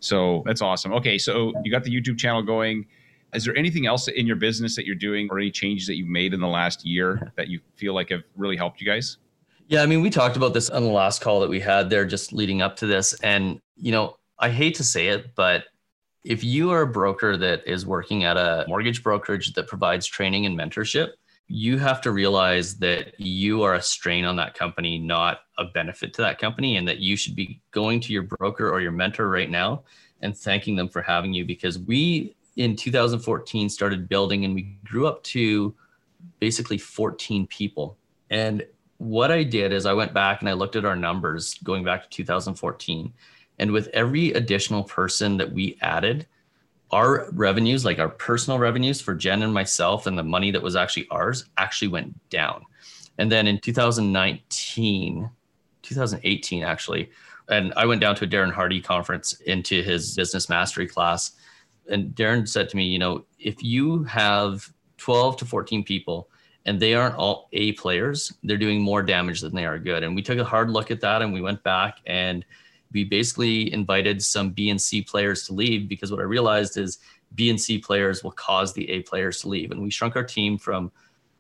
So 0.01 0.43
that's 0.47 0.63
awesome. 0.63 0.93
Okay. 0.95 1.19
So 1.19 1.53
you 1.65 1.71
got 1.71 1.85
the 1.85 1.91
YouTube 1.91 2.17
channel 2.17 2.43
going. 2.43 2.87
Is 3.35 3.45
there 3.45 3.57
anything 3.57 3.85
else 3.85 4.07
in 4.07 4.29
your 4.29 4.37
business 4.37 4.77
that 4.77 4.87
you're 4.87 4.95
doing, 4.95 5.29
or 5.31 5.39
any 5.39 5.51
changes 5.51 5.89
that 5.89 5.97
you've 5.97 6.09
made 6.09 6.33
in 6.33 6.41
the 6.41 6.49
last 6.49 6.87
year 6.87 7.33
that 7.37 7.49
you 7.49 7.61
feel 7.75 7.93
like 7.95 8.11
have 8.11 8.23
really 8.37 8.57
helped 8.57 8.81
you 8.81 8.87
guys? 8.87 9.19
Yeah, 9.67 9.83
I 9.83 9.87
mean, 9.87 10.03
we 10.03 10.11
talked 10.11 10.37
about 10.37 10.55
this 10.55 10.71
on 10.71 10.85
the 10.85 10.91
last 10.91 11.21
call 11.21 11.41
that 11.41 11.51
we 11.51 11.59
had 11.59 11.91
there, 11.91 12.05
just 12.05 12.33
leading 12.33 12.63
up 12.63 12.77
to 12.77 12.87
this, 12.87 13.15
and 13.23 13.61
you 13.77 13.91
know, 13.93 14.17
I 14.39 14.51
hate 14.51 14.77
to 14.77 14.85
say 14.85 15.09
it, 15.09 15.35
but 15.35 15.65
if 16.25 16.43
you 16.43 16.71
are 16.71 16.83
a 16.83 16.87
broker 16.87 17.37
that 17.37 17.67
is 17.67 17.85
working 17.87 18.25
at 18.25 18.37
a 18.37 18.65
mortgage 18.69 19.03
brokerage 19.03 19.53
that 19.55 19.67
provides 19.67 20.07
training 20.07 20.47
and 20.47 20.59
mentorship, 20.59 21.13
you 21.49 21.79
have 21.79 22.01
to 22.01 22.11
realize 22.11 22.77
that 22.79 23.21
you 23.21 23.63
are 23.63 23.75
a 23.75 23.83
strain 23.83 24.25
on 24.25 24.37
that 24.37 24.55
company, 24.55 24.99
not 24.99 25.41
a 25.59 25.65
benefit 25.65 26.15
to 26.15 26.23
that 26.23 26.39
company, 26.39 26.77
and 26.77 26.89
that 26.89 26.99
you 26.99 27.17
should 27.17 27.35
be 27.35 27.61
going 27.71 28.01
to 28.01 28.13
your 28.13 28.23
broker 28.23 28.71
or 28.71 28.81
your 28.81 28.93
mentor 28.93 29.29
right 29.29 29.51
now 29.51 29.83
and 30.23 30.37
thanking 30.37 30.75
them 30.75 30.89
for 30.89 31.03
having 31.03 31.35
you 31.35 31.45
because 31.45 31.79
we 31.79 32.35
in 32.57 32.77
2014 32.77 33.69
started 33.69 34.09
building 34.09 34.45
and 34.45 34.55
we 34.55 34.79
grew 34.85 35.07
up 35.07 35.23
to 35.25 35.75
basically 36.41 36.79
14 36.79 37.47
people. 37.47 37.99
And 38.31 38.65
what 38.99 39.31
I 39.31 39.43
did 39.43 39.73
is 39.73 39.87
I 39.87 39.93
went 39.93 40.15
back 40.15 40.41
and 40.41 40.49
I 40.49 40.55
looked 40.55 40.77
at 40.77 40.85
our 40.85 40.97
numbers 40.97 41.55
going 41.63 41.85
back 41.85 42.03
to 42.03 42.09
2014. 42.09 43.13
And 43.59 43.71
with 43.71 43.89
every 43.89 44.33
additional 44.33 44.83
person 44.83 45.37
that 45.37 45.53
we 45.53 45.77
added, 45.83 46.27
our 46.95 47.29
revenues, 47.33 47.85
like 47.85 47.99
our 47.99 48.09
personal 48.09 48.59
revenues 48.59 49.01
for 49.01 49.17
Jen 49.17 49.43
and 49.43 49.53
myself, 49.53 50.07
and 50.07 50.17
the 50.17 50.23
money 50.23 50.53
that 50.53 50.63
was 50.63 50.77
actually 50.77 51.09
ours, 51.11 51.47
actually 51.59 51.89
went 51.89 52.15
down. 52.31 52.65
And 53.19 53.31
then 53.31 53.49
in 53.49 53.59
2019, 53.59 55.29
2018, 55.83 56.63
actually, 56.63 57.11
and 57.49 57.75
I 57.77 57.85
went 57.85 58.01
down 58.01 58.15
to 58.17 58.25
a 58.25 58.29
Darren 58.29 58.53
Hardy 58.53 58.81
conference 58.81 59.35
into 59.41 59.83
his 59.83 60.15
business 60.15 60.49
mastery 60.49 60.87
class. 60.87 61.33
And 61.91 62.15
Darren 62.15 62.49
said 62.49 62.69
to 62.71 62.77
me, 62.77 62.85
you 62.85 62.99
know, 62.99 63.25
if 63.39 63.63
you 63.63 64.05
have 64.05 64.73
12 64.99 65.39
to 65.39 65.45
14 65.45 65.83
people 65.85 66.31
and 66.65 66.79
they 66.79 66.95
aren't 66.95 67.17
all 67.17 67.49
A 67.53 67.73
players, 67.73 68.33
they're 68.45 68.57
doing 68.57 68.81
more 68.81 69.03
damage 69.03 69.41
than 69.41 69.55
they 69.55 69.67
are 69.67 69.79
good. 69.79 70.05
And 70.05 70.15
we 70.15 70.23
took 70.23 70.39
a 70.39 70.45
hard 70.45 70.71
look 70.71 70.91
at 70.91 71.01
that 71.03 71.21
and 71.23 71.35
we 71.35 71.43
went 71.43 71.63
back 71.65 71.99
and 72.07 72.45
we 72.95 73.05
basically 73.05 73.71
invited 73.73 74.23
some 74.23 74.51
B 74.51 74.71
and 74.71 74.81
C 74.81 75.03
players 75.03 75.47
to 75.47 75.53
leave 75.53 75.89
because 75.89 76.11
what 76.11 76.21
I 76.21 76.25
realized 76.25 76.79
is 76.79 77.01
B 77.35 77.51
and 77.51 77.61
C 77.61 77.79
players 77.79 78.23
will 78.23 78.31
cause 78.31 78.73
the 78.73 78.89
A 78.89 79.03
players 79.03 79.41
to 79.41 79.49
leave. 79.49 79.73
And 79.73 79.83
we 79.83 79.91
shrunk 79.91 80.17
our 80.17 80.25
team 80.25 80.57
from 80.57 80.93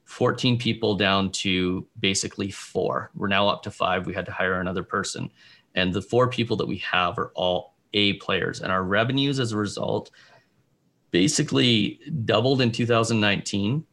14 0.04 0.58
people 0.58 0.96
down 0.96 1.30
to 1.30 1.86
basically 2.00 2.50
four. 2.50 3.10
We're 3.14 3.28
now 3.28 3.48
up 3.48 3.62
to 3.62 3.70
five. 3.70 4.04
We 4.04 4.12
had 4.12 4.26
to 4.26 4.32
hire 4.32 4.60
another 4.60 4.82
person. 4.82 5.30
And 5.74 5.92
the 5.92 6.02
four 6.02 6.28
people 6.28 6.56
that 6.58 6.68
we 6.68 6.78
have 6.78 7.18
are 7.18 7.30
all 7.34 7.76
A 7.94 8.14
players. 8.14 8.60
And 8.60 8.70
our 8.70 8.82
revenues 8.82 9.38
as 9.38 9.52
a 9.52 9.56
result 9.56 10.10
basically 11.12 12.00
doubled 12.24 12.60
in 12.60 12.72
2019 12.72 13.84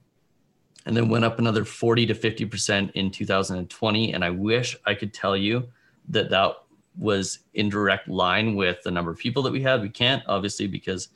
and 0.87 0.97
then 0.97 1.09
went 1.09 1.23
up 1.23 1.37
another 1.37 1.63
40 1.63 2.07
to 2.07 2.15
50% 2.15 2.91
in 2.93 3.11
2020. 3.11 4.13
And 4.13 4.25
I 4.25 4.31
wish 4.31 4.75
I 4.87 4.95
could 4.95 5.13
tell 5.13 5.37
you 5.37 5.67
that 6.09 6.31
that 6.31 6.55
was 6.97 7.39
in 7.53 7.69
direct 7.69 8.07
line 8.07 8.55
with 8.55 8.81
the 8.83 8.91
number 8.91 9.11
of 9.11 9.17
people 9.17 9.43
that 9.43 9.51
we 9.51 9.61
had. 9.61 9.81
We 9.81 9.89
can't 9.89 10.23
obviously 10.27 10.67
because 10.67 11.09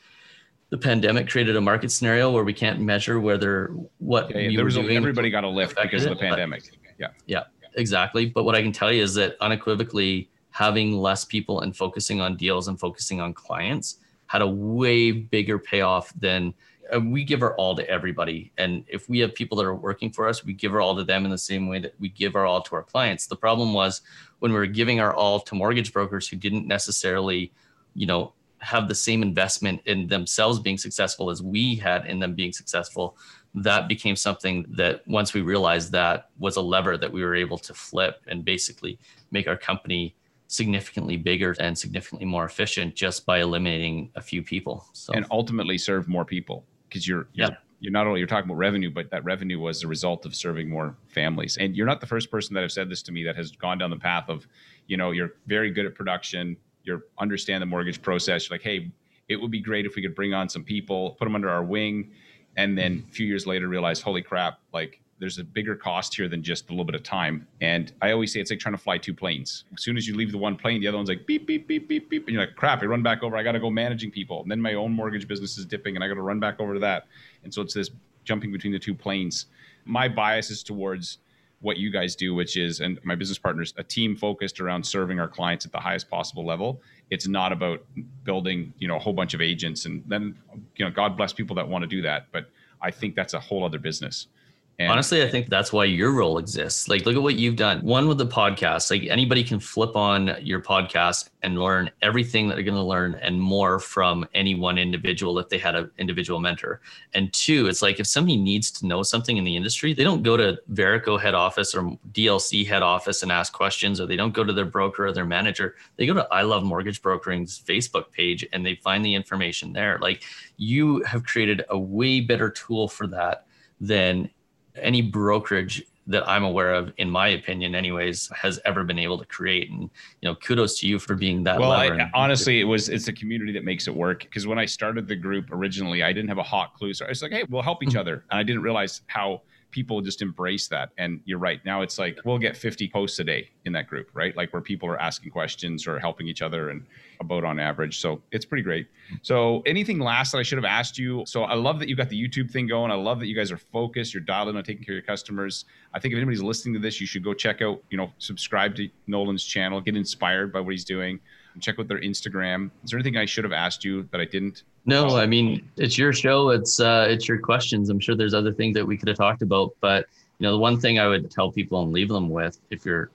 the 0.69 0.77
pandemic 0.77 1.29
created 1.29 1.55
a 1.55 1.61
market 1.61 1.91
scenario 1.91 2.31
where 2.31 2.43
we 2.43 2.53
can't 2.53 2.79
measure 2.79 3.19
whether 3.19 3.75
what 3.99 4.31
yeah, 4.31 4.49
yeah. 4.49 4.55
there 4.55 4.65
was 4.65 4.77
a, 4.77 4.81
everybody 4.81 5.29
got 5.29 5.43
a 5.43 5.49
lift 5.49 5.77
because 5.81 6.05
of 6.05 6.11
the 6.11 6.15
pandemic. 6.15 6.63
Yeah. 6.97 7.09
Yeah. 7.25 7.43
exactly. 7.75 8.25
But 8.25 8.43
what 8.43 8.55
I 8.55 8.61
can 8.61 8.71
tell 8.71 8.91
you 8.91 9.03
is 9.03 9.13
that 9.15 9.37
unequivocally, 9.41 10.29
having 10.51 10.93
less 10.93 11.25
people 11.25 11.61
and 11.61 11.75
focusing 11.75 12.21
on 12.21 12.37
deals 12.37 12.69
and 12.69 12.79
focusing 12.79 13.19
on 13.19 13.33
clients 13.33 13.97
had 14.27 14.41
a 14.41 14.47
way 14.47 15.11
bigger 15.11 15.59
payoff 15.59 16.13
than 16.17 16.53
Uh, 16.93 16.99
we 16.99 17.23
give 17.23 17.41
our 17.41 17.55
all 17.55 17.75
to 17.75 17.89
everybody. 17.89 18.51
And 18.57 18.83
if 18.87 19.09
we 19.09 19.19
have 19.19 19.33
people 19.33 19.57
that 19.57 19.65
are 19.65 19.75
working 19.75 20.11
for 20.11 20.27
us, 20.27 20.43
we 20.43 20.53
give 20.53 20.73
our 20.73 20.81
all 20.81 20.95
to 20.95 21.03
them 21.03 21.25
in 21.25 21.31
the 21.31 21.37
same 21.37 21.67
way 21.67 21.79
that 21.79 21.95
we 21.99 22.09
give 22.09 22.35
our 22.35 22.45
all 22.45 22.61
to 22.61 22.75
our 22.75 22.83
clients. 22.83 23.27
The 23.27 23.35
problem 23.35 23.73
was 23.73 24.01
when 24.39 24.51
we 24.51 24.57
were 24.57 24.65
giving 24.65 24.99
our 24.99 25.13
all 25.13 25.39
to 25.39 25.55
mortgage 25.55 25.91
brokers 25.91 26.27
who 26.27 26.35
didn't 26.35 26.67
necessarily, 26.67 27.51
you 27.93 28.05
know, 28.05 28.33
have 28.59 28.87
the 28.87 28.95
same 28.95 29.21
investment 29.21 29.81
in 29.85 30.07
themselves 30.07 30.59
being 30.59 30.77
successful 30.77 31.29
as 31.29 31.41
we 31.41 31.75
had 31.75 32.05
in 32.05 32.19
them 32.19 32.33
being 32.33 32.51
successful 32.51 33.17
that 33.53 33.87
became 33.87 34.15
something 34.15 34.65
that 34.69 35.07
once 35.07 35.33
we 35.33 35.41
realized 35.41 35.91
that 35.91 36.29
was 36.39 36.57
a 36.57 36.61
lever 36.61 36.97
that 36.97 37.11
we 37.11 37.23
were 37.23 37.35
able 37.35 37.57
to 37.57 37.73
flip 37.73 38.21
and 38.27 38.43
basically 38.43 38.99
make 39.31 39.47
our 39.47 39.55
company 39.55 40.15
significantly 40.47 41.17
bigger 41.17 41.55
and 41.59 41.77
significantly 41.77 42.25
more 42.25 42.45
efficient 42.45 42.95
just 42.95 43.25
by 43.25 43.39
eliminating 43.39 44.11
a 44.15 44.21
few 44.21 44.43
people 44.43 44.85
so 44.93 45.13
and 45.13 45.25
ultimately 45.31 45.77
serve 45.77 46.07
more 46.07 46.25
people 46.25 46.65
because 46.95 47.07
you're, 47.07 47.27
you're 47.33 47.49
yeah 47.49 47.55
you're 47.79 47.91
not 47.91 48.07
only 48.07 48.19
you're 48.19 48.27
talking 48.27 48.49
about 48.49 48.57
revenue, 48.57 48.89
but 48.89 49.11
that 49.11 49.23
revenue 49.23 49.59
was 49.59 49.81
the 49.81 49.87
result 49.87 50.25
of 50.25 50.33
serving 50.33 50.69
more 50.69 50.95
families. 51.07 51.57
And 51.57 51.75
you're 51.75 51.85
not 51.85 52.01
the 52.01 52.07
first 52.07 52.31
person 52.31 52.55
that 52.55 52.61
have 52.61 52.71
said 52.71 52.89
this 52.89 53.03
to 53.03 53.11
me 53.11 53.23
that 53.25 53.35
has 53.35 53.51
gone 53.51 53.77
down 53.77 53.91
the 53.91 53.97
path 53.97 54.27
of, 54.27 54.47
you 54.87 54.97
know, 54.97 55.11
you're 55.11 55.33
very 55.45 55.69
good 55.69 55.85
at 55.85 55.93
production, 55.93 56.57
you 56.83 57.01
understand 57.19 57.61
the 57.61 57.65
mortgage 57.65 58.01
process. 58.01 58.49
You're 58.49 58.55
like, 58.55 58.63
hey, 58.63 58.91
it 59.27 59.35
would 59.35 59.51
be 59.51 59.61
great 59.61 59.85
if 59.85 59.95
we 59.95 60.01
could 60.01 60.15
bring 60.15 60.33
on 60.33 60.49
some 60.49 60.63
people, 60.63 61.11
put 61.11 61.25
them 61.25 61.35
under 61.35 61.49
our 61.49 61.63
wing, 61.63 62.11
and 62.57 62.77
then 62.77 63.05
a 63.07 63.11
few 63.11 63.27
years 63.27 63.45
later 63.45 63.67
realize, 63.67 64.01
holy 64.01 64.21
crap, 64.21 64.59
like 64.73 65.01
there's 65.19 65.37
a 65.37 65.43
bigger 65.43 65.75
cost 65.75 66.15
here 66.15 66.27
than 66.27 66.43
just 66.43 66.67
a 66.67 66.71
little 66.71 66.85
bit 66.85 66.95
of 66.95 67.03
time. 67.03 67.47
And 67.61 67.93
I 68.01 68.11
always 68.11 68.33
say 68.33 68.41
it's 68.41 68.51
like 68.51 68.59
trying 68.59 68.75
to 68.75 68.81
fly 68.81 68.97
two 68.97 69.13
planes. 69.13 69.63
As 69.73 69.81
soon 69.81 69.95
as 69.95 70.07
you 70.07 70.15
leave 70.15 70.31
the 70.31 70.37
one 70.37 70.57
plane, 70.57 70.81
the 70.81 70.87
other 70.87 70.97
one's 70.97 71.09
like 71.09 71.25
beep, 71.25 71.47
beep, 71.47 71.67
beep, 71.67 71.87
beep, 71.87 72.09
beep. 72.09 72.27
And 72.27 72.33
you're 72.33 72.45
like, 72.45 72.55
crap, 72.55 72.83
I 72.83 72.85
run 72.85 73.01
back 73.01 73.23
over. 73.23 73.37
I 73.37 73.43
got 73.43 73.53
to 73.53 73.59
go 73.59 73.69
managing 73.69 74.11
people. 74.11 74.41
And 74.41 74.51
then 74.51 74.61
my 74.61 74.73
own 74.73 74.91
mortgage 74.91 75.27
business 75.27 75.57
is 75.57 75.65
dipping 75.65 75.95
and 75.95 76.03
I 76.03 76.07
got 76.07 76.15
to 76.15 76.21
run 76.21 76.39
back 76.39 76.59
over 76.59 76.73
to 76.73 76.79
that. 76.81 77.07
And 77.43 77.53
so 77.53 77.61
it's 77.61 77.73
this 77.73 77.91
jumping 78.25 78.51
between 78.51 78.73
the 78.73 78.79
two 78.79 78.93
planes. 78.93 79.45
My 79.85 80.09
bias 80.09 80.51
is 80.51 80.63
towards 80.63 81.19
what 81.61 81.77
you 81.77 81.89
guys 81.89 82.15
do, 82.15 82.35
which 82.35 82.57
is, 82.57 82.81
and 82.81 82.99
my 83.03 83.15
business 83.15 83.37
partners, 83.37 83.73
a 83.77 83.83
team 83.83 84.15
focused 84.15 84.59
around 84.59 84.85
serving 84.85 85.19
our 85.19 85.27
clients 85.27 85.65
at 85.65 85.71
the 85.71 85.79
highest 85.79 86.09
possible 86.09 86.45
level. 86.45 86.81
It's 87.09 87.27
not 87.27 87.53
about 87.53 87.83
building, 88.23 88.73
you 88.77 88.87
know, 88.87 88.97
a 88.97 88.99
whole 88.99 89.13
bunch 89.13 89.33
of 89.33 89.41
agents 89.41 89.85
and 89.85 90.03
then, 90.07 90.37
you 90.75 90.83
know, 90.83 90.91
God 90.91 91.15
bless 91.15 91.31
people 91.31 91.55
that 91.55 91.67
want 91.67 91.83
to 91.83 91.87
do 91.87 92.01
that. 92.01 92.27
But 92.33 92.49
I 92.81 92.91
think 92.91 93.15
that's 93.15 93.33
a 93.33 93.39
whole 93.39 93.63
other 93.63 93.79
business. 93.79 94.27
And 94.77 94.91
Honestly, 94.91 95.23
I 95.23 95.29
think 95.29 95.47
that's 95.47 95.71
why 95.71 95.85
your 95.85 96.11
role 96.11 96.37
exists. 96.37 96.89
Like, 96.89 97.05
look 97.05 97.15
at 97.15 97.21
what 97.21 97.35
you've 97.35 97.55
done. 97.55 97.81
One 97.81 98.09
with 98.09 98.17
the 98.17 98.27
podcast, 98.27 98.91
like 98.91 99.03
anybody 99.09 99.41
can 99.41 99.57
flip 99.57 99.95
on 99.95 100.35
your 100.41 100.61
podcast 100.61 101.29
and 101.43 101.57
learn 101.57 101.89
everything 102.01 102.49
that 102.49 102.55
they're 102.55 102.63
going 102.63 102.75
to 102.75 102.83
learn 102.83 103.15
and 103.21 103.39
more 103.39 103.79
from 103.79 104.27
any 104.33 104.53
one 104.53 104.77
individual 104.77 105.39
if 105.39 105.47
they 105.47 105.57
had 105.57 105.75
an 105.75 105.89
individual 105.97 106.41
mentor. 106.41 106.81
And 107.13 107.31
two, 107.31 107.67
it's 107.67 107.81
like 107.81 108.01
if 108.01 108.07
somebody 108.07 108.35
needs 108.35 108.69
to 108.71 108.85
know 108.85 109.01
something 109.01 109.37
in 109.37 109.45
the 109.45 109.55
industry, 109.55 109.93
they 109.93 110.03
don't 110.03 110.23
go 110.23 110.35
to 110.35 110.59
Verico 110.73 111.17
head 111.17 111.35
office 111.35 111.73
or 111.73 111.97
DLC 112.11 112.67
head 112.67 112.83
office 112.83 113.23
and 113.23 113.31
ask 113.31 113.53
questions, 113.53 114.01
or 114.01 114.07
they 114.07 114.17
don't 114.17 114.33
go 114.33 114.43
to 114.43 114.51
their 114.51 114.65
broker 114.65 115.05
or 115.05 115.13
their 115.13 115.25
manager. 115.25 115.75
They 115.95 116.05
go 116.05 116.13
to 116.15 116.27
I 116.31 116.41
Love 116.41 116.63
Mortgage 116.63 117.01
Brokering's 117.01 117.61
Facebook 117.65 118.11
page 118.11 118.45
and 118.51 118.65
they 118.65 118.75
find 118.75 119.05
the 119.05 119.15
information 119.15 119.71
there. 119.71 119.99
Like, 120.01 120.23
you 120.57 121.01
have 121.03 121.23
created 121.23 121.63
a 121.69 121.79
way 121.79 122.19
better 122.19 122.49
tool 122.49 122.89
for 122.89 123.07
that 123.07 123.45
than 123.79 124.29
any 124.75 125.01
brokerage 125.01 125.83
that 126.07 126.27
I'm 126.29 126.43
aware 126.43 126.73
of, 126.73 126.93
in 126.97 127.09
my 127.09 127.29
opinion, 127.29 127.73
anyways, 127.73 128.29
has 128.35 128.59
ever 128.65 128.83
been 128.83 128.99
able 128.99 129.17
to 129.17 129.25
create. 129.25 129.71
And 129.71 129.81
you 130.21 130.29
know, 130.29 130.35
kudos 130.35 130.79
to 130.79 130.87
you 130.87 130.99
for 130.99 131.15
being 131.15 131.43
that. 131.45 131.59
Well, 131.59 131.71
I, 131.71 132.09
honestly, 132.13 132.61
it 132.61 132.65
was 132.65 132.89
it's 132.89 133.07
a 133.07 133.13
community 133.13 133.51
that 133.53 133.63
makes 133.63 133.87
it 133.87 133.95
work. 133.95 134.21
Because 134.23 134.45
when 134.45 134.59
I 134.59 134.65
started 134.65 135.07
the 135.07 135.15
group 135.15 135.51
originally, 135.51 136.03
I 136.03 136.13
didn't 136.13 136.29
have 136.29 136.37
a 136.37 136.43
hot 136.43 136.75
clue, 136.75 136.93
so 136.93 137.05
I 137.05 137.09
was 137.09 137.21
like, 137.21 137.31
"Hey, 137.31 137.43
we'll 137.49 137.63
help 137.63 137.81
each 137.81 137.89
mm-hmm. 137.89 137.99
other," 137.99 138.23
and 138.29 138.39
I 138.39 138.43
didn't 138.43 138.61
realize 138.61 139.01
how 139.07 139.41
people 139.75 139.99
just 139.99 140.21
embrace 140.21 140.69
that. 140.69 140.91
And 140.97 141.19
you're 141.25 141.37
right. 141.37 141.59
Now 141.65 141.81
it's 141.81 141.99
like 141.99 142.17
we'll 142.23 142.37
get 142.37 142.55
50 142.55 142.87
posts 142.87 143.19
a 143.19 143.25
day 143.25 143.49
in 143.65 143.73
that 143.73 143.89
group, 143.89 144.09
right? 144.13 144.33
Like 144.37 144.53
where 144.53 144.61
people 144.61 144.87
are 144.87 144.97
asking 145.01 145.31
questions 145.31 145.85
or 145.85 145.99
helping 145.99 146.29
each 146.29 146.41
other 146.41 146.69
and 146.69 146.85
about 147.19 147.43
on 147.43 147.59
average. 147.59 147.99
So 147.99 148.21
it's 148.31 148.45
pretty 148.45 148.63
great. 148.63 148.87
So 149.21 149.61
anything 149.65 149.99
last 149.99 150.31
that 150.31 150.37
I 150.37 150.43
should 150.43 150.57
have 150.57 150.63
asked 150.63 150.97
you? 150.97 151.25
So 151.27 151.43
I 151.43 151.55
love 151.55 151.79
that 151.79 151.89
you've 151.89 151.97
got 151.97 152.07
the 152.07 152.17
YouTube 152.17 152.49
thing 152.49 152.67
going. 152.67 152.89
I 152.89 152.95
love 152.95 153.19
that 153.19 153.27
you 153.27 153.35
guys 153.35 153.51
are 153.51 153.57
focused. 153.57 154.13
You're 154.13 154.23
dialed 154.23 154.47
in 154.47 154.55
on 154.55 154.63
taking 154.63 154.85
care 154.85 154.93
of 154.93 155.03
your 155.03 155.05
customers. 155.05 155.65
I 155.93 155.99
think 155.99 156.13
if 156.13 156.17
anybody's 156.17 156.41
listening 156.41 156.75
to 156.75 156.79
this, 156.79 157.01
you 157.01 157.05
should 157.05 157.25
go 157.25 157.33
check 157.33 157.61
out, 157.61 157.83
you 157.89 157.97
know, 157.97 158.13
subscribe 158.17 158.77
to 158.77 158.87
Nolan's 159.07 159.43
channel, 159.43 159.81
get 159.81 159.97
inspired 159.97 160.53
by 160.53 160.61
what 160.61 160.71
he's 160.71 160.85
doing 160.85 161.19
check 161.59 161.79
out 161.79 161.87
their 161.87 162.01
Instagram. 162.01 162.69
Is 162.83 162.91
there 162.91 162.99
anything 162.99 163.17
I 163.17 163.25
should 163.25 163.43
have 163.43 163.53
asked 163.53 163.83
you 163.83 164.03
that 164.11 164.21
I 164.21 164.25
didn't? 164.25 164.63
No, 164.85 165.17
I 165.17 165.25
mean 165.25 165.67
it's 165.77 165.97
your 165.97 166.13
show. 166.13 166.49
It's 166.49 166.79
uh, 166.79 167.07
it's 167.09 167.27
your 167.27 167.39
questions. 167.39 167.89
I'm 167.89 167.99
sure 167.99 168.15
there's 168.15 168.33
other 168.33 168.53
things 168.53 168.75
that 168.75 168.85
we 168.85 168.97
could 168.97 169.07
have 169.07 169.17
talked 169.17 169.41
about, 169.41 169.75
but 169.81 170.07
you 170.39 170.45
know 170.45 170.51
the 170.51 170.59
one 170.59 170.79
thing 170.79 170.99
I 170.99 171.07
would 171.07 171.31
tell 171.31 171.51
people 171.51 171.81
and 171.81 171.91
leave 171.91 172.09
them 172.09 172.29
with, 172.29 172.59
if 172.69 172.85
you're, 172.85 173.09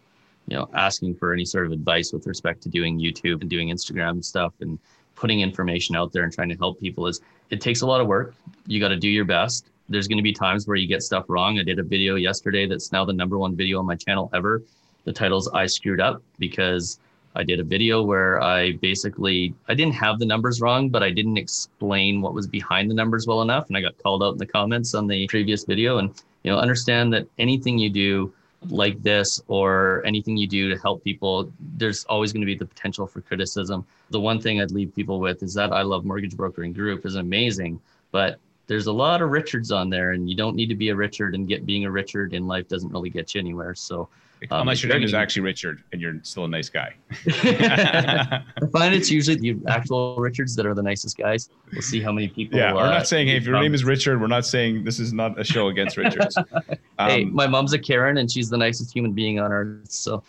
you 0.48 0.57
know, 0.57 0.68
asking 0.74 1.16
for 1.16 1.33
any 1.33 1.44
sort 1.44 1.66
of 1.66 1.72
advice 1.72 2.12
with 2.12 2.26
respect 2.26 2.62
to 2.62 2.68
doing 2.68 2.98
YouTube 2.98 3.40
and 3.40 3.50
doing 3.50 3.68
Instagram 3.68 4.24
stuff 4.24 4.53
and 4.61 4.79
putting 5.14 5.40
information 5.40 5.96
out 5.96 6.12
there 6.12 6.24
and 6.24 6.33
trying 6.33 6.48
to 6.48 6.57
help 6.57 6.81
people, 6.81 7.07
is 7.07 7.20
it 7.50 7.61
takes 7.61 7.83
a 7.83 7.87
lot 7.87 8.00
of 8.00 8.07
work. 8.07 8.35
You 8.66 8.81
got 8.81 8.88
to 8.88 8.96
do 8.96 9.09
your 9.09 9.24
best. 9.24 9.66
There's 9.88 10.09
going 10.09 10.18
to 10.18 10.22
be 10.22 10.33
times 10.33 10.66
where 10.66 10.76
you 10.76 10.87
get 10.87 11.03
stuff 11.03 11.24
wrong. 11.29 11.59
I 11.59 11.62
did 11.62 11.79
a 11.79 11.83
video 11.83 12.14
yesterday 12.14 12.66
that's 12.66 12.92
now 12.92 13.05
the 13.05 13.12
number 13.12 13.37
one 13.38 13.55
video 13.57 13.79
on 13.81 13.87
my 13.87 13.96
channel 13.96 14.31
ever. 14.33 14.62
The 15.05 15.12
title's 15.12 15.48
"I 15.48 15.66
screwed 15.66 16.00
up" 16.00 16.22
because 16.38 16.98
I 17.35 17.45
did 17.45 17.61
a 17.61 17.64
video 17.64 18.03
where 18.03 18.40
I 18.43 18.73
basically 18.73 19.55
I 19.69 19.75
didn't 19.75 19.95
have 19.95 20.19
the 20.19 20.27
numbers 20.27 20.61
wrong, 20.61 20.88
but 20.88 21.03
I 21.03 21.11
didn't 21.11 21.37
explain 21.37 22.21
what 22.21 22.35
was 22.35 22.47
behind 22.47 22.90
the 22.90 22.95
numbers 22.95 23.27
well 23.27 23.43
enough, 23.43 23.69
and 23.69 23.77
I 23.77 23.81
got 23.81 23.99
called 24.03 24.23
out 24.23 24.33
in 24.33 24.38
the 24.38 24.47
comments 24.47 24.95
on 24.95 25.07
the 25.07 25.27
previous 25.29 25.64
video. 25.64 25.99
And 25.99 26.11
you 26.43 26.51
know, 26.51 26.59
understand 26.59 27.12
that 27.12 27.27
anything 27.38 27.79
you 27.79 27.90
do 27.90 28.33
like 28.69 29.03
this 29.03 29.40
or 29.49 30.03
anything 30.05 30.37
you 30.37 30.47
do 30.47 30.69
to 30.69 30.81
help 30.81 31.03
people, 31.05 31.51
there's 31.77 32.05
always 32.05 32.33
going 32.33 32.43
to 32.43 32.47
be 32.47 32.57
the 32.57 32.66
potential 32.66 33.07
for 33.07 33.21
criticism. 33.21 33.87
The 34.11 34.21
one 34.21 34.40
thing 34.40 34.61
I'd 34.61 34.71
leave 34.71 34.95
people 34.95 35.21
with 35.21 35.43
is 35.43 35.55
that 35.55 35.73
I 35.73 35.83
love 35.83 36.05
mortgage 36.05 36.37
brokering 36.37 36.73
group 36.73 37.07
is 37.07 37.14
amazing, 37.14 37.81
but 38.11 38.38
there's 38.71 38.87
a 38.87 38.93
lot 38.93 39.21
of 39.21 39.31
Richards 39.31 39.73
on 39.73 39.91
there, 39.91 40.13
and 40.13 40.31
you 40.31 40.37
don't 40.37 40.55
need 40.55 40.69
to 40.69 40.77
be 40.77 40.91
a 40.91 40.95
Richard, 40.95 41.35
and 41.35 41.49
get 41.49 41.67
being 41.67 41.85
a 41.85 41.91
Richard 41.91 42.33
in 42.35 42.47
life 42.47 42.69
doesn't 42.69 42.93
really 42.93 43.11
get 43.11 43.35
you 43.35 43.41
anywhere. 43.41 43.75
So 43.75 44.09
um, 44.51 44.63
Unless 44.63 44.83
your 44.83 44.93
name 44.93 45.03
is 45.03 45.13
actually 45.13 45.43
Richard 45.43 45.83
and 45.93 46.01
you're 46.01 46.15
still 46.23 46.47
a 46.47 46.49
nice 46.49 46.71
guy. 46.71 46.95
I 47.27 48.43
find 48.73 48.95
it's 48.95 49.11
usually 49.19 49.37
the 49.37 49.61
actual 49.69 50.17
Richards 50.17 50.57
that 50.57 50.65
are 50.65 50.73
the 50.73 50.83
nicest 50.83 51.19
guys. 51.19 51.51
We'll 51.73 51.83
see 51.83 52.01
how 52.01 52.11
many 52.11 52.29
people. 52.29 52.59
Yeah, 52.59 52.73
we're 52.73 52.81
uh, 52.81 52.91
not 52.91 53.07
saying 53.07 53.29
hey, 53.29 53.37
if 53.37 53.45
your 53.45 53.61
name 53.61 53.75
is 53.75 53.85
Richard, 53.85 54.19
we're 54.21 54.29
not 54.29 54.47
saying 54.47 54.85
this 54.85 54.99
is 54.99 55.13
not 55.13 55.39
a 55.39 55.45
show 55.45 55.69
against 55.69 55.97
Richards. 55.97 56.37
Um, 56.99 57.09
hey, 57.09 57.25
my 57.25 57.47
mom's 57.47 57.73
a 57.73 57.79
Karen 57.79 58.19
and 58.19 58.31
she's 58.31 58.51
the 58.51 58.59
nicest 58.59 58.95
human 58.95 59.13
being 59.13 59.41
on 59.41 59.51
earth. 59.53 59.91
So, 59.91 60.23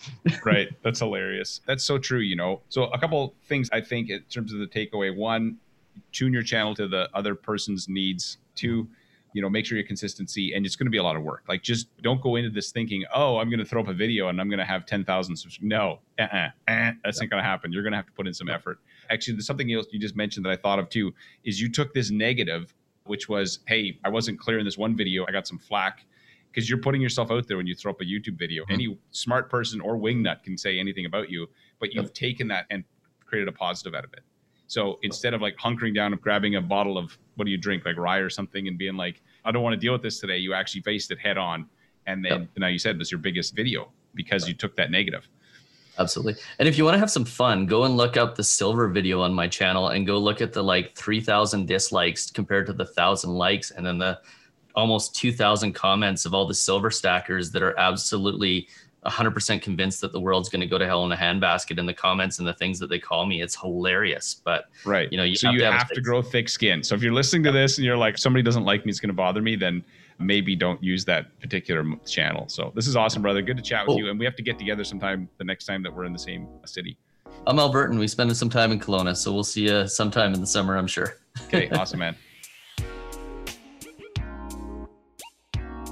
right, 0.46 0.70
that's 0.84 1.00
hilarious. 1.00 1.60
That's 1.66 1.84
so 1.84 1.98
true. 1.98 2.20
You 2.20 2.38
know, 2.38 2.62
so 2.70 2.86
a 2.86 2.98
couple 2.98 3.36
things 3.50 3.68
I 3.74 3.82
think 3.82 4.10
in 4.10 4.22
terms 4.30 4.54
of 4.54 4.60
the 4.60 4.68
takeaway: 4.68 5.14
one, 5.14 5.58
tune 6.12 6.34
your 6.34 6.44
channel 6.44 6.76
to 6.76 6.88
the 6.88 7.10
other 7.14 7.36
person's 7.36 7.88
needs. 7.88 8.38
to 8.56 8.88
you 9.34 9.42
know 9.42 9.50
make 9.50 9.66
sure 9.66 9.78
your 9.78 9.88
consistency 9.88 10.54
and 10.54 10.66
it's 10.66 10.76
going 10.76 10.86
to 10.86 10.92
be 10.92 10.98
a 10.98 11.04
lot 11.04 11.16
of 11.16 11.24
work 11.24 11.44
like 11.48 11.62
just 11.62 11.88
don't 12.02 12.22
go 12.22 12.36
into 12.36 12.50
this 12.50 12.72
thinking 12.72 13.04
oh 13.14 13.38
i'm 13.38 13.50
going 13.50 13.60
to 13.60 13.66
throw 13.66 13.82
up 13.82 13.88
a 13.88 13.94
video 13.94 14.28
and 14.28 14.40
i'm 14.42 14.50
going 14.50 14.60
to 14.60 14.66
have 14.66 14.86
10000 14.86 15.36
subs-. 15.36 15.60
no 15.62 16.00
uh-uh, 16.20 16.50
uh, 16.68 16.92
that's 17.04 17.22
not 17.22 17.30
going 17.30 17.42
to 17.42 17.48
happen 17.48 17.72
you're 17.72 17.84
going 17.84 17.92
to 17.92 17.98
have 17.98 18.06
to 18.06 18.12
put 18.12 18.28
in 18.28 18.34
some 18.34 18.50
effort 18.50 18.80
actually 19.10 19.34
there's 19.34 19.48
something 19.48 19.72
else 19.72 19.88
you 19.92 20.00
just 20.00 20.16
mentioned 20.16 20.46
that 20.46 20.52
i 20.52 20.56
thought 20.56 20.80
of 20.80 20.90
too 20.90 21.14
is 21.44 21.60
you 21.62 21.70
took 21.72 21.94
this 21.94 22.12
negative 22.12 22.74
which 23.06 23.30
was 23.30 23.60
hey 23.68 23.98
i 24.04 24.10
wasn't 24.10 24.38
clear 24.40 24.60
in 24.60 24.66
this 24.66 24.78
one 24.78 24.96
video 24.96 25.26
i 25.28 25.32
got 25.32 25.48
some 25.48 25.58
flack 25.58 26.06
because 26.52 26.70
you're 26.70 26.80
putting 26.80 27.02
yourself 27.02 27.32
out 27.32 27.48
there 27.48 27.58
when 27.58 27.68
you 27.68 27.76
throw 27.76 27.92
up 27.92 28.02
a 28.02 28.06
youtube 28.06 28.38
video 28.38 28.64
mm-hmm. 28.64 28.74
any 28.74 28.98
smart 29.12 29.50
person 29.50 29.80
or 29.82 29.96
wingnut 29.96 30.44
can 30.44 30.58
say 30.58 30.80
anything 30.80 31.06
about 31.06 31.30
you 31.30 31.48
but 31.80 31.94
you've 31.94 32.06
yep. 32.06 32.14
taken 32.14 32.48
that 32.48 32.66
and 32.70 32.84
created 33.26 33.48
a 33.48 33.52
positive 33.52 33.96
out 33.96 34.04
of 34.04 34.12
it 34.14 34.24
so 34.72 35.00
instead 35.04 35.34
of 35.34 35.42
like 35.42 35.58
hunkering 35.58 35.94
down 35.94 36.14
and 36.14 36.22
grabbing 36.22 36.56
a 36.56 36.62
bottle 36.62 36.98
of 36.98 37.18
what 37.36 37.44
do 37.44 37.52
you 37.52 37.58
drink, 37.58 37.84
like 37.84 37.98
rye 37.98 38.20
or 38.20 38.30
something, 38.30 38.70
and 38.70 38.78
being 38.78 38.96
like, 38.96 39.22
I 39.44 39.52
don't 39.52 39.64
want 39.64 39.74
to 39.74 39.78
deal 39.78 39.92
with 39.92 40.02
this 40.02 40.22
today, 40.22 40.38
you 40.38 40.54
actually 40.54 40.80
faced 40.80 41.12
it 41.12 41.20
head 41.20 41.38
on. 41.38 41.66
And 42.08 42.24
then 42.24 42.32
yep. 42.32 42.50
now 42.56 42.68
you 42.68 42.80
said 42.80 42.96
it 42.96 43.00
was 43.00 43.12
your 43.12 43.20
biggest 43.20 43.54
video 43.54 43.92
because 44.16 44.48
you 44.48 44.54
took 44.54 44.78
that 44.78 44.90
negative. 44.90 45.28
Absolutely. 46.00 46.42
And 46.58 46.70
if 46.70 46.78
you 46.78 46.86
want 46.86 46.96
to 46.96 47.00
have 47.00 47.12
some 47.12 47.26
fun, 47.26 47.66
go 47.66 47.84
and 47.84 47.98
look 47.98 48.16
up 48.16 48.36
the 48.36 48.46
silver 48.46 48.88
video 48.88 49.20
on 49.20 49.34
my 49.34 49.46
channel 49.46 49.90
and 49.90 50.08
go 50.08 50.18
look 50.18 50.40
at 50.40 50.54
the 50.54 50.64
like 50.64 50.96
3,000 50.96 51.66
dislikes 51.68 52.32
compared 52.32 52.66
to 52.68 52.72
the 52.72 52.86
1,000 52.86 53.30
likes 53.30 53.72
and 53.72 53.86
then 53.86 53.98
the 53.98 54.22
almost 54.74 55.14
2,000 55.16 55.74
comments 55.74 56.26
of 56.26 56.34
all 56.34 56.48
the 56.48 56.54
silver 56.54 56.90
stackers 56.90 57.52
that 57.52 57.62
are 57.62 57.78
absolutely 57.78 58.70
100% 59.06 59.62
convinced 59.62 60.02
that 60.02 60.12
the 60.12 60.20
world's 60.20 60.48
going 60.48 60.62
to 60.62 60.68
go 60.68 60.78
to 60.78 60.86
hell 60.86 61.06
in 61.06 61.12
a 61.12 61.16
handbasket 61.16 61.80
in 61.80 61.86
the 61.86 61.94
comments 61.94 62.40
and 62.40 62.48
the 62.48 62.54
things 62.54 62.78
that 62.80 62.88
they 62.88 63.00
call 63.00 63.26
me. 63.26 63.42
It's 63.42 63.60
hilarious. 63.60 64.36
But, 64.44 64.66
right. 64.86 65.12
You 65.12 65.18
know, 65.18 65.24
you 65.24 65.36
so 65.36 65.48
have 65.48 65.54
you 65.54 65.60
to 65.62 65.66
have, 65.66 65.74
have 65.74 65.90
to 65.90 66.02
grow 66.02 66.22
thick 66.22 66.48
skin. 66.48 66.84
So 66.84 66.94
if 66.94 67.02
you're 67.02 67.14
listening 67.14 67.44
to 67.44 67.52
this 67.52 67.78
and 67.78 67.86
you're 67.86 67.98
like, 67.98 68.18
somebody 68.18 68.44
doesn't 68.44 68.64
like 68.64 68.86
me, 68.86 68.92
it's 68.92 69.00
going 69.00 69.10
to 69.10 69.14
bother 69.14 69.42
me, 69.42 69.56
then 69.56 69.84
maybe 70.20 70.56
don't 70.56 70.82
use 70.84 71.04
that 71.06 71.40
particular 71.40 71.84
channel. 72.06 72.48
So 72.48 72.72
this 72.76 72.88
is 72.88 72.96
awesome, 72.96 73.24
brother. 73.24 73.42
Good 73.42 73.58
to 73.58 73.64
chat 73.64 73.88
with 73.88 73.96
Cool. 73.96 73.98
you, 73.98 74.10
and 74.12 74.20
we 74.20 74.26
have 74.26 74.36
to 74.36 74.44
get 74.44 74.60
together 74.60 74.84
sometime 74.84 75.28
the 75.38 75.44
next 75.44 75.66
time 75.66 75.82
that 75.84 75.94
we're 75.94 76.06
in 76.06 76.14
the 76.14 76.20
same 76.20 76.48
city. 76.66 76.98
I'm 77.48 77.58
Albertan. 77.58 77.98
We 77.98 78.08
spent 78.08 78.36
some 78.38 78.50
time 78.50 78.72
in 78.72 78.80
Kelowna, 78.80 79.18
so 79.18 79.34
we'll 79.34 79.44
see 79.44 79.64
you 79.64 79.88
sometime 79.88 80.34
in 80.34 80.42
the 80.42 80.48
summer, 80.48 80.78
I'm 80.78 80.86
sure. 80.86 81.18
Okay, 81.46 81.70
awesome, 81.72 82.00
man. 82.00 82.16